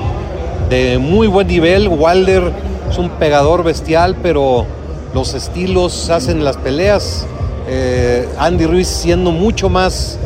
de 0.69 0.97
muy 0.97 1.27
buen 1.27 1.47
nivel. 1.47 1.87
Wilder 1.87 2.51
es 2.89 2.97
un 2.97 3.09
pegador 3.09 3.63
bestial, 3.63 4.15
pero 4.21 4.65
los 5.13 5.33
estilos 5.33 6.09
hacen 6.09 6.43
las 6.43 6.57
peleas. 6.57 7.25
Eh, 7.67 8.27
Andy 8.39 8.65
Ruiz 8.65 8.87
siendo 8.87 9.31
mucho 9.31 9.69
más 9.69 10.17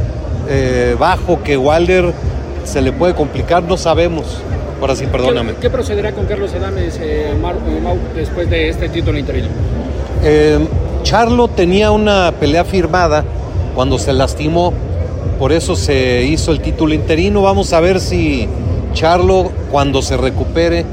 eh, 0.47 0.95
bajo 0.97 1.43
que 1.43 1.57
Wilder, 1.57 2.13
se 2.63 2.81
le 2.81 2.91
puede 2.91 3.13
complicar, 3.13 3.63
no 3.63 3.77
sabemos. 3.77 4.25
Ahora 4.79 4.95
sí, 4.95 5.05
perdóname. 5.05 5.53
¿Qué, 5.53 5.61
qué 5.61 5.69
procederá 5.69 6.11
con 6.13 6.25
Carlos 6.25 6.53
Adames 6.53 6.99
eh, 7.01 7.33
Mar- 7.41 7.55
eh, 7.67 7.79
Mau, 7.81 7.97
después 8.15 8.49
de 8.49 8.69
este 8.69 8.89
título 8.89 9.17
interino? 9.17 9.47
Charlo 11.05 11.47
tenía 11.47 11.91
una 11.91 12.33
pelea 12.39 12.65
firmada 12.65 13.23
cuando 13.75 13.99
se 13.99 14.11
lastimó, 14.11 14.73
por 15.37 15.51
eso 15.51 15.75
se 15.75 16.23
hizo 16.23 16.51
el 16.51 16.61
título 16.61 16.95
interino. 16.95 17.43
Vamos 17.43 17.73
a 17.73 17.79
ver 17.79 17.99
si 17.99 18.49
Charlo, 18.93 19.51
cuando 19.71 20.01
se 20.01 20.17
recupere, 20.17 20.83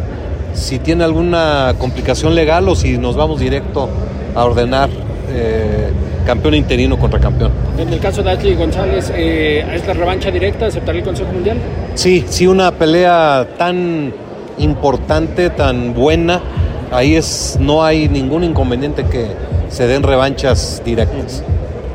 si 0.52 0.78
tiene 0.78 1.04
alguna 1.04 1.76
complicación 1.78 2.34
legal 2.34 2.68
o 2.68 2.74
si 2.74 2.98
nos 2.98 3.16
vamos 3.16 3.40
directo 3.40 3.88
a 4.34 4.44
ordenar 4.44 4.90
eh, 5.30 5.90
campeón 6.26 6.56
interino 6.56 6.98
contra 6.98 7.18
campeón. 7.18 7.52
En 7.78 7.88
el 7.88 7.98
caso 7.98 8.22
de 8.22 8.32
Ashley 8.32 8.54
González, 8.54 9.10
eh, 9.14 9.64
¿es 9.74 9.86
la 9.86 9.94
revancha 9.94 10.30
directa? 10.30 10.66
¿Aceptará 10.66 10.98
el 10.98 11.04
Consejo 11.04 11.32
Mundial? 11.32 11.56
Sí, 11.94 12.26
sí, 12.28 12.46
una 12.46 12.70
pelea 12.72 13.48
tan 13.56 14.12
importante, 14.58 15.48
tan 15.48 15.94
buena. 15.94 16.42
Ahí 16.90 17.14
es, 17.16 17.56
no 17.58 17.82
hay 17.82 18.10
ningún 18.10 18.44
inconveniente 18.44 19.04
que 19.06 19.28
se 19.72 19.86
den 19.86 20.02
revanchas 20.02 20.82
directas. 20.84 21.42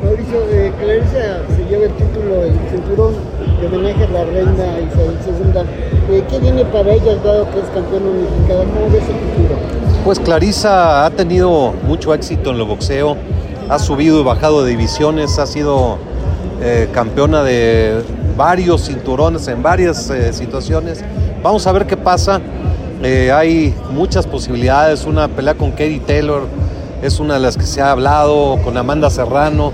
Mauricio, 0.04 0.40
eh, 0.52 0.74
Clarisa 0.80 1.42
se 1.56 1.64
lleva 1.70 1.86
el 1.86 1.92
título, 1.94 2.44
el 2.44 2.54
cinturón 2.72 3.16
de 3.62 3.68
homenaje 3.68 4.04
a 4.04 4.10
la 4.10 4.26
reina 4.26 4.80
Isabel 4.80 5.18
II. 5.26 6.16
Eh, 6.16 6.24
¿Qué 6.30 6.40
viene 6.40 6.66
para 6.66 6.92
ella 6.92 7.16
dado 7.24 7.50
que 7.52 7.60
es 7.60 7.66
campeona 7.74 8.06
unificada? 8.10 8.64
¿Cómo 8.64 8.90
ves 8.92 9.04
el 9.04 9.32
futuro? 9.32 9.60
Pues 10.04 10.20
Clarisa 10.20 11.06
ha 11.06 11.10
tenido 11.12 11.74
mucho 11.84 12.14
éxito 12.14 12.50
en 12.50 12.58
el 12.58 12.64
boxeo, 12.64 13.16
ha 13.70 13.80
subido 13.80 14.20
y 14.22 14.24
bajado 14.24 14.64
de 14.64 14.72
divisiones, 14.72 15.38
ha 15.38 15.46
sido 15.46 15.98
eh, 16.62 16.90
campeona 16.92 17.44
de 17.44 18.02
varios 18.36 18.86
cinturones 18.88 19.48
en 19.48 19.62
varias 19.62 20.10
eh, 20.10 20.34
situaciones. 20.34 21.04
Vamos 21.44 21.68
a 21.68 21.72
ver 21.72 21.86
qué 21.86 21.98
pasa. 21.98 22.42
Eh, 23.04 23.32
hay 23.32 23.76
muchas 23.92 24.26
posibilidades. 24.26 25.06
Una 25.06 25.28
pelea 25.28 25.54
con 25.54 25.72
Katie 25.72 26.00
Taylor 26.00 26.48
es 27.02 27.20
una 27.20 27.36
de 27.36 27.40
las 27.40 27.58
que 27.58 27.66
se 27.66 27.82
ha 27.82 27.92
hablado, 27.92 28.60
con 28.64 28.78
Amanda 28.78 29.10
Serrano, 29.10 29.72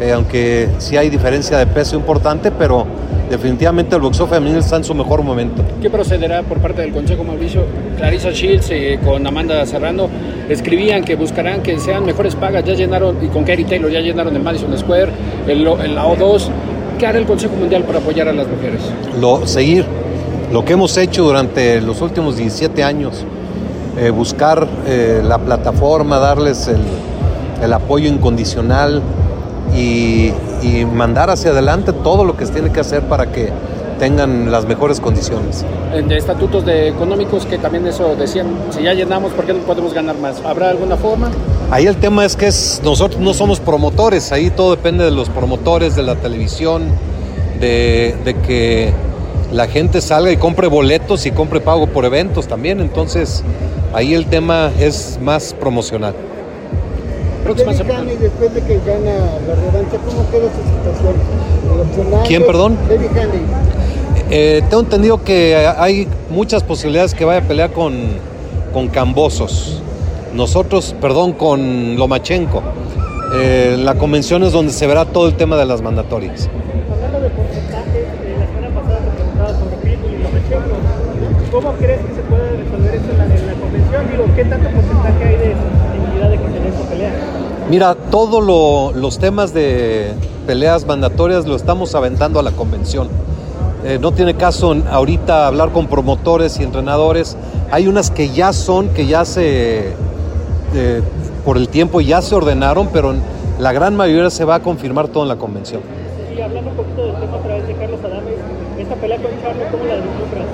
eh, 0.00 0.12
aunque 0.12 0.68
sí 0.78 0.96
hay 0.96 1.10
diferencia 1.10 1.58
de 1.58 1.66
peso 1.66 1.96
importante, 1.96 2.50
pero 2.50 2.86
definitivamente 3.30 3.96
el 3.96 4.02
boxeo 4.02 4.26
femenino 4.26 4.58
está 4.58 4.76
en 4.76 4.84
su 4.84 4.94
mejor 4.94 5.22
momento. 5.22 5.62
¿Qué 5.80 5.88
procederá 5.90 6.42
por 6.42 6.58
parte 6.58 6.82
del 6.82 6.92
Consejo 6.92 7.24
Mauricio? 7.24 7.64
Clarissa 7.96 8.30
Shields 8.30 8.68
eh, 8.70 8.98
con 9.04 9.26
Amanda 9.26 9.64
Serrano 9.64 10.08
escribían 10.48 11.04
que 11.04 11.14
buscarán 11.14 11.62
que 11.62 11.78
sean 11.78 12.04
mejores 12.04 12.34
pagas. 12.34 12.64
Ya 12.64 12.74
llenaron, 12.74 13.16
y 13.24 13.28
con 13.28 13.44
Kerry 13.44 13.64
Taylor 13.64 13.90
ya 13.90 14.00
llenaron 14.00 14.34
el 14.34 14.42
Madison 14.42 14.76
Square, 14.76 15.12
el, 15.46 15.66
el 15.66 15.94
la 15.94 16.06
O2. 16.06 16.48
¿Qué 16.98 17.06
hará 17.06 17.18
el 17.18 17.26
Consejo 17.26 17.56
Mundial 17.56 17.84
para 17.84 17.98
apoyar 17.98 18.28
a 18.28 18.32
las 18.32 18.46
mujeres? 18.46 18.80
lo, 19.20 19.46
seguir 19.46 19.84
lo 20.52 20.64
que 20.66 20.74
hemos 20.74 20.96
hecho 20.98 21.24
durante 21.24 21.80
los 21.80 22.02
últimos 22.02 22.36
17 22.36 22.84
años, 22.84 23.24
eh, 23.98 24.10
buscar 24.10 24.66
eh, 24.86 25.22
la 25.24 25.38
plataforma, 25.38 26.18
darles 26.18 26.68
el, 26.68 26.82
el 27.62 27.72
apoyo 27.72 28.08
incondicional 28.08 29.02
y, 29.76 30.32
y 30.62 30.84
mandar 30.84 31.30
hacia 31.30 31.50
adelante 31.50 31.92
todo 31.92 32.24
lo 32.24 32.36
que 32.36 32.46
se 32.46 32.52
tiene 32.52 32.70
que 32.72 32.80
hacer 32.80 33.02
para 33.02 33.30
que 33.30 33.50
tengan 33.98 34.50
las 34.50 34.66
mejores 34.66 34.98
condiciones. 34.98 35.64
De 35.92 36.16
estatutos 36.16 36.64
de 36.64 36.88
económicos 36.88 37.46
que 37.46 37.58
también 37.58 37.86
eso 37.86 38.16
decían, 38.16 38.48
si 38.70 38.82
ya 38.82 38.94
llenamos, 38.94 39.32
¿por 39.32 39.44
qué 39.44 39.52
no 39.52 39.60
podemos 39.60 39.94
ganar 39.94 40.18
más? 40.18 40.42
¿Habrá 40.44 40.70
alguna 40.70 40.96
forma? 40.96 41.30
Ahí 41.70 41.86
el 41.86 41.96
tema 41.96 42.24
es 42.24 42.34
que 42.34 42.48
es, 42.48 42.80
nosotros 42.82 43.20
no 43.20 43.32
somos 43.32 43.60
promotores, 43.60 44.32
ahí 44.32 44.50
todo 44.50 44.72
depende 44.72 45.04
de 45.04 45.12
los 45.12 45.28
promotores, 45.28 45.94
de 45.94 46.02
la 46.02 46.16
televisión, 46.16 46.82
de, 47.60 48.16
de 48.24 48.34
que 48.40 48.92
la 49.52 49.68
gente 49.68 50.00
salga 50.00 50.32
y 50.32 50.36
compre 50.36 50.66
boletos 50.66 51.26
y 51.26 51.30
compre 51.30 51.60
pago 51.60 51.86
por 51.86 52.04
eventos 52.04 52.48
también. 52.48 52.80
Entonces, 52.80 53.44
ahí 53.92 54.14
el 54.14 54.26
tema 54.26 54.70
es 54.78 55.18
más 55.22 55.54
promocional. 55.54 56.14
Próxima 57.44 57.72
David 57.72 57.90
Haney, 57.90 58.16
después 58.16 58.54
de 58.54 58.62
que 58.62 58.78
gana 58.86 59.14
la 59.46 59.54
revancha, 59.54 59.98
¿cómo 60.06 60.30
queda 60.30 60.48
su 60.48 60.62
situación? 60.62 62.24
¿Quién, 62.26 62.46
perdón? 62.46 62.78
David 62.88 63.08
Haney. 63.10 63.42
Eh, 64.30 64.62
tengo 64.70 64.82
entendido 64.82 65.22
que 65.22 65.56
hay 65.56 66.08
muchas 66.30 66.62
posibilidades 66.62 67.14
que 67.14 67.24
vaya 67.24 67.40
a 67.40 67.48
pelear 67.48 67.72
con, 67.72 67.94
con 68.72 68.88
Cambosos. 68.88 69.82
Nosotros, 70.34 70.94
perdón, 71.00 71.32
con 71.32 71.96
Lomachenko. 71.96 72.62
Eh, 73.34 73.76
la 73.78 73.96
convención 73.96 74.42
es 74.44 74.52
donde 74.52 74.72
se 74.72 74.86
verá 74.86 75.04
todo 75.04 75.26
el 75.26 75.34
tema 75.34 75.56
de 75.56 75.66
las 75.66 75.82
mandatorias. 75.82 76.48
Crees 81.82 82.00
que 82.00 82.14
se 82.14 82.22
puede 82.22 82.56
resolver 82.56 82.94
esto 82.94 83.12
en 83.12 83.18
la, 83.18 83.24
en 83.24 83.46
la 83.46 83.52
convención? 83.54 84.10
Digo, 84.10 84.24
¿qué 84.36 84.44
tanto 84.44 84.68
porcentaje 84.70 85.24
hay 85.24 85.36
de 85.36 85.54
posibilidad 85.56 86.30
de 86.30 86.38
que 86.38 86.46
se 86.46 86.60
dé 86.60 86.68
esta 86.68 86.88
pelea? 86.90 87.12
Mira, 87.70 87.94
todos 88.10 88.44
lo- 88.44 88.92
los 88.98 89.18
temas 89.18 89.52
de 89.54 90.12
peleas 90.46 90.86
mandatorias 90.86 91.46
lo 91.46 91.56
estamos 91.56 91.94
aventando 91.94 92.38
a 92.40 92.42
la 92.42 92.50
convención. 92.52 93.08
Eh, 93.84 93.98
no 94.00 94.12
tiene 94.12 94.34
caso 94.34 94.76
ahorita 94.90 95.46
hablar 95.48 95.70
con 95.72 95.86
promotores 95.88 96.58
y 96.60 96.62
entrenadores. 96.62 97.36
Hay 97.72 97.88
unas 97.88 98.10
que 98.10 98.28
ya 98.28 98.52
son, 98.52 98.88
que 98.90 99.06
ya 99.06 99.24
se, 99.24 99.88
eh, 100.74 101.02
por 101.44 101.56
el 101.56 101.68
tiempo 101.68 102.00
ya 102.00 102.22
se 102.22 102.34
ordenaron, 102.34 102.88
pero 102.92 103.14
la 103.58 103.72
gran 103.72 103.96
mayoría 103.96 104.30
se 104.30 104.44
va 104.44 104.56
a 104.56 104.60
confirmar 104.60 105.08
todo 105.08 105.24
en 105.24 105.28
la 105.30 105.36
convención. 105.36 105.80
Y 106.36 106.40
hablando 106.40 106.70
un 106.70 106.76
poquito 106.76 107.06
del 107.06 107.14
tema 107.16 107.36
a 107.36 107.40
través 107.42 107.66
de 107.66 107.74
Carlos 107.74 108.00
Adames, 108.04 108.34
esta 108.78 108.94
pelea 108.96 109.16
con 109.18 109.30
Charlo, 109.42 109.62
¿cómo 109.70 109.84
la 109.84 109.94
vislumbras? 109.96 110.46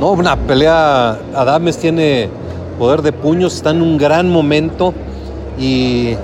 No, 0.00 0.12
una 0.12 0.36
pelea, 0.36 1.18
Adames 1.34 1.78
tiene 1.78 2.28
poder 2.78 3.02
de 3.02 3.12
puños, 3.12 3.54
está 3.54 3.70
en 3.70 3.82
un 3.82 3.96
gran 3.96 4.28
momento 4.28 4.92
y 5.58 6.08
eh, 6.08 6.16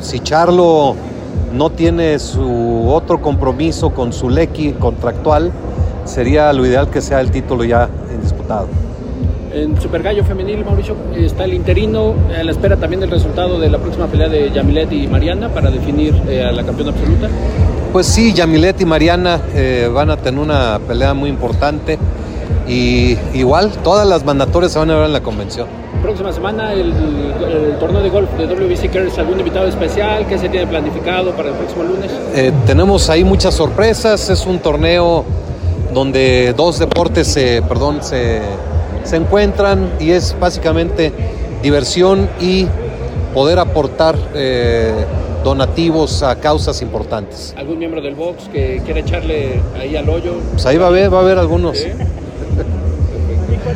si 0.00 0.20
Charlo 0.20 0.94
no 1.54 1.70
tiene 1.70 2.18
su 2.18 2.88
otro 2.88 3.20
compromiso 3.20 3.90
con 3.90 4.12
su 4.12 4.28
Lecky 4.28 4.72
contractual, 4.72 5.50
sería 6.04 6.52
lo 6.52 6.66
ideal 6.66 6.90
que 6.90 7.00
sea 7.00 7.20
el 7.20 7.30
título 7.30 7.64
ya 7.64 7.88
disputado. 8.22 8.68
En 9.52 9.80
Super 9.80 10.02
Gallo 10.02 10.22
Femenil, 10.24 10.64
Mauricio, 10.64 10.94
está 11.16 11.44
el 11.44 11.54
interino 11.54 12.14
a 12.38 12.44
la 12.44 12.52
espera 12.52 12.76
también 12.76 13.00
del 13.00 13.10
resultado 13.10 13.58
de 13.58 13.68
la 13.68 13.78
próxima 13.78 14.06
pelea 14.06 14.28
de 14.28 14.50
Yamilet 14.52 14.92
y 14.92 15.08
Mariana 15.08 15.48
para 15.48 15.70
definir 15.70 16.14
eh, 16.28 16.44
a 16.44 16.52
la 16.52 16.62
campeona 16.62 16.92
absoluta. 16.92 17.28
Pues 17.92 18.06
sí, 18.06 18.32
Yamilet 18.32 18.80
y 18.80 18.84
Mariana 18.84 19.40
eh, 19.52 19.90
van 19.92 20.10
a 20.10 20.16
tener 20.16 20.38
una 20.38 20.78
pelea 20.86 21.14
muy 21.14 21.30
importante 21.30 21.98
y 22.70 23.18
igual 23.34 23.72
todas 23.82 24.06
las 24.06 24.24
mandatorias 24.24 24.70
se 24.72 24.78
van 24.78 24.90
a 24.92 24.96
ver 24.96 25.06
en 25.06 25.12
la 25.12 25.22
convención. 25.22 25.66
Próxima 26.02 26.32
semana 26.32 26.72
el, 26.72 26.92
el 26.92 27.76
torneo 27.80 28.00
de 28.00 28.08
golf 28.10 28.30
de 28.38 28.46
WBC 28.46 28.92
Cares, 28.92 29.18
algún 29.18 29.40
invitado 29.40 29.66
especial 29.66 30.24
que 30.28 30.38
se 30.38 30.48
tiene 30.48 30.68
planificado 30.68 31.32
para 31.32 31.48
el 31.48 31.56
próximo 31.56 31.82
lunes. 31.82 32.10
Eh, 32.34 32.52
tenemos 32.66 33.10
ahí 33.10 33.24
muchas 33.24 33.54
sorpresas. 33.54 34.30
Es 34.30 34.46
un 34.46 34.60
torneo 34.60 35.24
donde 35.92 36.54
dos 36.56 36.78
deportes 36.78 37.26
se, 37.26 37.60
perdón, 37.62 38.04
se, 38.04 38.40
se 39.02 39.16
encuentran 39.16 39.90
y 39.98 40.12
es 40.12 40.36
básicamente 40.38 41.12
diversión 41.64 42.28
y 42.40 42.68
poder 43.34 43.58
aportar 43.58 44.16
eh, 44.34 44.92
donativos 45.42 46.22
a 46.22 46.36
causas 46.36 46.82
importantes. 46.82 47.52
Algún 47.56 47.80
miembro 47.80 48.00
del 48.00 48.14
box 48.14 48.48
que 48.52 48.80
quiera 48.84 49.00
echarle 49.00 49.60
ahí 49.76 49.96
al 49.96 50.08
hoyo. 50.08 50.34
Pues 50.52 50.64
ahí 50.66 50.76
va 50.76 50.86
a 50.86 50.88
haber, 50.88 51.12
va 51.12 51.18
a 51.18 51.22
haber 51.22 51.38
algunos. 51.38 51.76
Sí. 51.76 51.88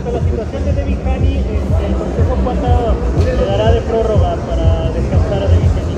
A 0.06 0.10
la 0.12 0.20
situación 0.20 0.64
de 0.64 0.72
David 0.74 0.98
Haney, 1.06 1.38
este, 1.38 1.86
¿el 1.86 1.94
Consejo 1.94 2.36
cuánto 2.44 2.94
le 3.24 3.46
dará 3.46 3.72
de 3.72 3.80
prórroga 3.82 4.36
para 4.48 4.90
descansar 4.90 5.42
a 5.42 5.46
David 5.48 5.70
Haney? 5.76 5.96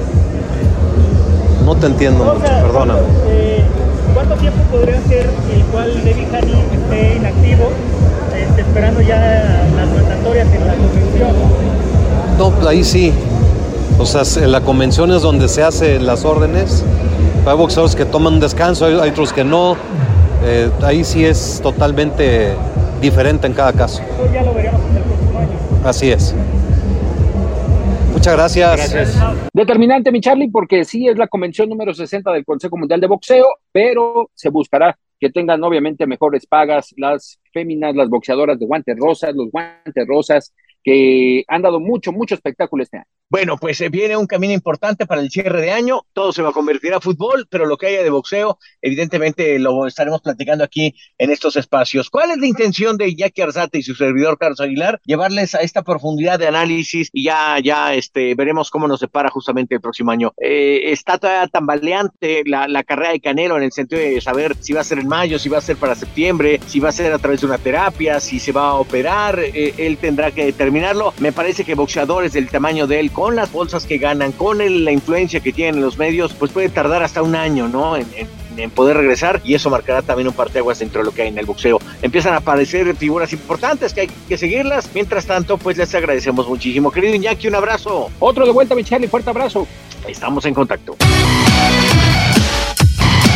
No 1.64 1.74
te 1.74 1.86
entiendo 1.86 2.22
O 2.22 2.34
mucho, 2.34 2.46
sea, 2.46 2.62
perdóname. 2.62 3.00
eh, 3.28 3.62
¿Cuánto 4.14 4.34
tiempo 4.36 4.58
podría 4.70 5.00
ser 5.08 5.28
el 5.52 5.62
cual 5.72 5.92
David 6.04 6.34
Haney 6.34 6.64
esté 6.72 7.16
inactivo, 7.16 7.70
este, 8.36 8.60
esperando 8.60 9.00
ya 9.00 9.66
las 9.76 9.88
mandatorias 9.90 10.46
en 10.54 10.66
la 10.66 10.74
convención. 10.74 11.30
No, 12.38 12.50
pues 12.50 12.66
ahí 12.66 12.84
sí. 12.84 13.12
O 13.98 14.06
sea, 14.06 14.22
en 14.44 14.52
la 14.52 14.60
convención 14.60 15.10
es 15.12 15.22
donde 15.22 15.48
se 15.48 15.62
hacen 15.64 16.06
las 16.06 16.24
órdenes. 16.24 16.84
Hay 17.44 17.56
boxeadores 17.56 17.96
que 17.96 18.04
toman 18.04 18.38
descanso, 18.40 18.86
hay, 18.86 18.98
hay 19.00 19.10
otros 19.10 19.32
que 19.32 19.42
no. 19.44 19.76
Eh, 20.44 20.70
ahí 20.82 21.02
sí 21.02 21.24
es 21.24 21.60
totalmente 21.62 22.54
diferente 23.00 23.46
en 23.46 23.54
cada 23.54 23.72
caso. 23.72 24.02
Eso 24.02 24.32
ya 24.32 24.42
lo 24.42 24.54
veremos 24.54 24.80
en 24.90 24.96
el 24.96 25.02
próximo 25.02 25.38
año. 25.38 25.58
Así 25.84 26.10
es. 26.10 26.34
Muchas 28.12 28.34
gracias. 28.34 29.18
Determinante, 29.52 30.10
mi 30.10 30.20
Charlie, 30.20 30.50
porque 30.50 30.84
sí 30.84 31.06
es 31.06 31.18
la 31.18 31.28
convención 31.28 31.68
número 31.68 31.92
60 31.92 32.32
del 32.32 32.44
Consejo 32.44 32.76
Mundial 32.76 33.00
de 33.00 33.06
Boxeo, 33.06 33.46
pero 33.70 34.30
se 34.34 34.48
buscará 34.48 34.98
que 35.20 35.30
tengan 35.30 35.62
obviamente 35.62 36.06
mejores 36.06 36.46
pagas 36.46 36.94
las 36.96 37.38
féminas, 37.52 37.94
las 37.94 38.08
boxeadoras 38.08 38.58
de 38.58 38.66
guantes 38.66 38.96
rosas, 38.98 39.34
los 39.34 39.50
guantes 39.50 40.06
rosas, 40.06 40.54
que 40.82 41.44
han 41.48 41.62
dado 41.62 41.80
mucho, 41.80 42.12
mucho 42.12 42.34
espectáculo 42.34 42.82
este 42.82 42.98
año. 42.98 43.06
Bueno, 43.28 43.56
pues 43.56 43.80
eh, 43.80 43.88
viene 43.88 44.16
un 44.16 44.28
camino 44.28 44.52
importante 44.54 45.04
para 45.04 45.20
el 45.20 45.30
cierre 45.30 45.60
de 45.60 45.72
año, 45.72 46.02
todo 46.12 46.32
se 46.32 46.42
va 46.42 46.50
a 46.50 46.52
convertir 46.52 46.94
a 46.94 47.00
fútbol, 47.00 47.48
pero 47.50 47.66
lo 47.66 47.76
que 47.76 47.88
haya 47.88 48.04
de 48.04 48.10
boxeo, 48.10 48.60
evidentemente 48.80 49.58
lo 49.58 49.88
estaremos 49.88 50.22
platicando 50.22 50.62
aquí 50.62 50.94
en 51.18 51.30
estos 51.30 51.56
espacios. 51.56 52.08
¿Cuál 52.08 52.30
es 52.30 52.38
la 52.38 52.46
intención 52.46 52.96
de 52.96 53.16
Jackie 53.16 53.42
Arzate 53.42 53.78
y 53.78 53.82
su 53.82 53.96
servidor 53.96 54.38
Carlos 54.38 54.60
Aguilar? 54.60 55.00
Llevarles 55.04 55.56
a 55.56 55.58
esta 55.58 55.82
profundidad 55.82 56.38
de 56.38 56.46
análisis 56.46 57.08
y 57.12 57.24
ya, 57.24 57.58
ya 57.58 57.94
este, 57.94 58.36
veremos 58.36 58.70
cómo 58.70 58.86
nos 58.86 59.00
separa 59.00 59.28
justamente 59.28 59.74
el 59.74 59.80
próximo 59.80 60.12
año. 60.12 60.32
Eh, 60.40 60.92
está 60.92 61.18
todavía 61.18 61.48
tambaleante 61.48 62.44
la, 62.46 62.68
la 62.68 62.84
carrera 62.84 63.10
de 63.10 63.20
Canelo 63.20 63.56
en 63.56 63.64
el 63.64 63.72
sentido 63.72 64.00
de 64.00 64.20
saber 64.20 64.54
si 64.60 64.72
va 64.72 64.82
a 64.82 64.84
ser 64.84 65.00
en 65.00 65.08
mayo, 65.08 65.40
si 65.40 65.48
va 65.48 65.58
a 65.58 65.62
ser 65.62 65.76
para 65.76 65.96
septiembre, 65.96 66.60
si 66.68 66.78
va 66.78 66.90
a 66.90 66.92
ser 66.92 67.12
a 67.12 67.18
través 67.18 67.40
de 67.40 67.48
una 67.48 67.58
terapia, 67.58 68.20
si 68.20 68.38
se 68.38 68.52
va 68.52 68.68
a 68.68 68.74
operar, 68.74 69.40
eh, 69.40 69.74
él 69.78 69.96
tendrá 69.96 70.30
que 70.30 70.44
determinarlo. 70.44 71.12
Me 71.18 71.32
parece 71.32 71.64
que 71.64 71.74
boxeadores 71.74 72.32
del 72.32 72.48
tamaño 72.48 72.86
de 72.86 73.00
él, 73.00 73.10
con 73.16 73.34
las 73.34 73.50
bolsas 73.50 73.86
que 73.86 73.96
ganan, 73.96 74.30
con 74.32 74.60
el- 74.60 74.84
la 74.84 74.92
influencia 74.92 75.40
que 75.40 75.50
tienen 75.50 75.76
en 75.76 75.80
los 75.80 75.96
medios, 75.96 76.34
pues 76.34 76.52
puede 76.52 76.68
tardar 76.68 77.02
hasta 77.02 77.22
un 77.22 77.34
año, 77.34 77.66
¿no? 77.66 77.96
En, 77.96 78.06
en- 78.14 78.28
en 78.58 78.70
poder 78.70 78.96
regresar 78.98 79.40
y 79.42 79.54
eso 79.54 79.70
marcará 79.70 80.02
también 80.02 80.28
un 80.28 80.34
parteaguas 80.34 80.78
dentro 80.78 81.00
de 81.00 81.06
lo 81.06 81.12
que 81.12 81.22
hay 81.22 81.28
en 81.28 81.38
el 81.38 81.46
boxeo. 81.46 81.78
Empiezan 82.02 82.34
a 82.34 82.38
aparecer 82.38 82.94
figuras 82.94 83.32
importantes 83.32 83.94
que 83.94 84.02
hay 84.02 84.10
que 84.28 84.36
seguirlas. 84.36 84.90
Mientras 84.94 85.24
tanto, 85.26 85.56
pues 85.56 85.76
les 85.78 85.94
agradecemos 85.94 86.46
muchísimo. 86.46 86.90
Querido 86.90 87.14
Iñaki, 87.14 87.48
un 87.48 87.54
abrazo. 87.54 88.10
Otro 88.18 88.44
de 88.46 88.52
vuelta, 88.52 88.74
mi 88.74 88.84
Charlie, 88.84 89.08
fuerte 89.08 89.30
abrazo. 89.30 89.66
Estamos 90.06 90.44
en 90.44 90.52
contacto. 90.54 90.96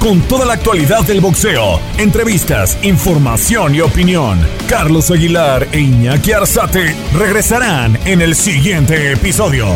con 0.00 0.22
toda 0.22 0.46
la 0.46 0.54
actualidad 0.54 1.04
del 1.04 1.20
boxeo, 1.20 1.78
entrevistas, 1.98 2.78
información 2.82 3.74
y 3.74 3.82
opinión. 3.82 4.40
Carlos 4.66 5.10
Aguilar 5.10 5.68
e 5.72 5.80
Iñaki 5.80 6.32
Arzate 6.32 6.96
regresarán 7.12 7.98
en 8.06 8.22
el 8.22 8.34
siguiente 8.34 9.12
episodio. 9.12 9.66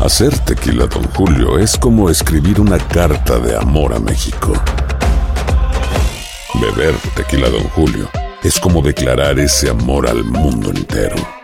Hacer 0.00 0.36
tequila, 0.40 0.86
Don 0.86 1.04
Julio, 1.14 1.58
es 1.58 1.78
como 1.78 2.10
escribir 2.10 2.60
una 2.60 2.78
carta 2.78 3.38
de 3.38 3.56
amor 3.56 3.94
a 3.94 4.00
México. 4.00 4.52
Beber 6.60 6.94
tequila, 7.14 7.48
Don 7.48 7.64
Julio, 7.70 8.10
es 8.42 8.58
como 8.58 8.82
declarar 8.82 9.38
ese 9.38 9.70
amor 9.70 10.08
al 10.08 10.24
mundo 10.24 10.70
entero. 10.70 11.43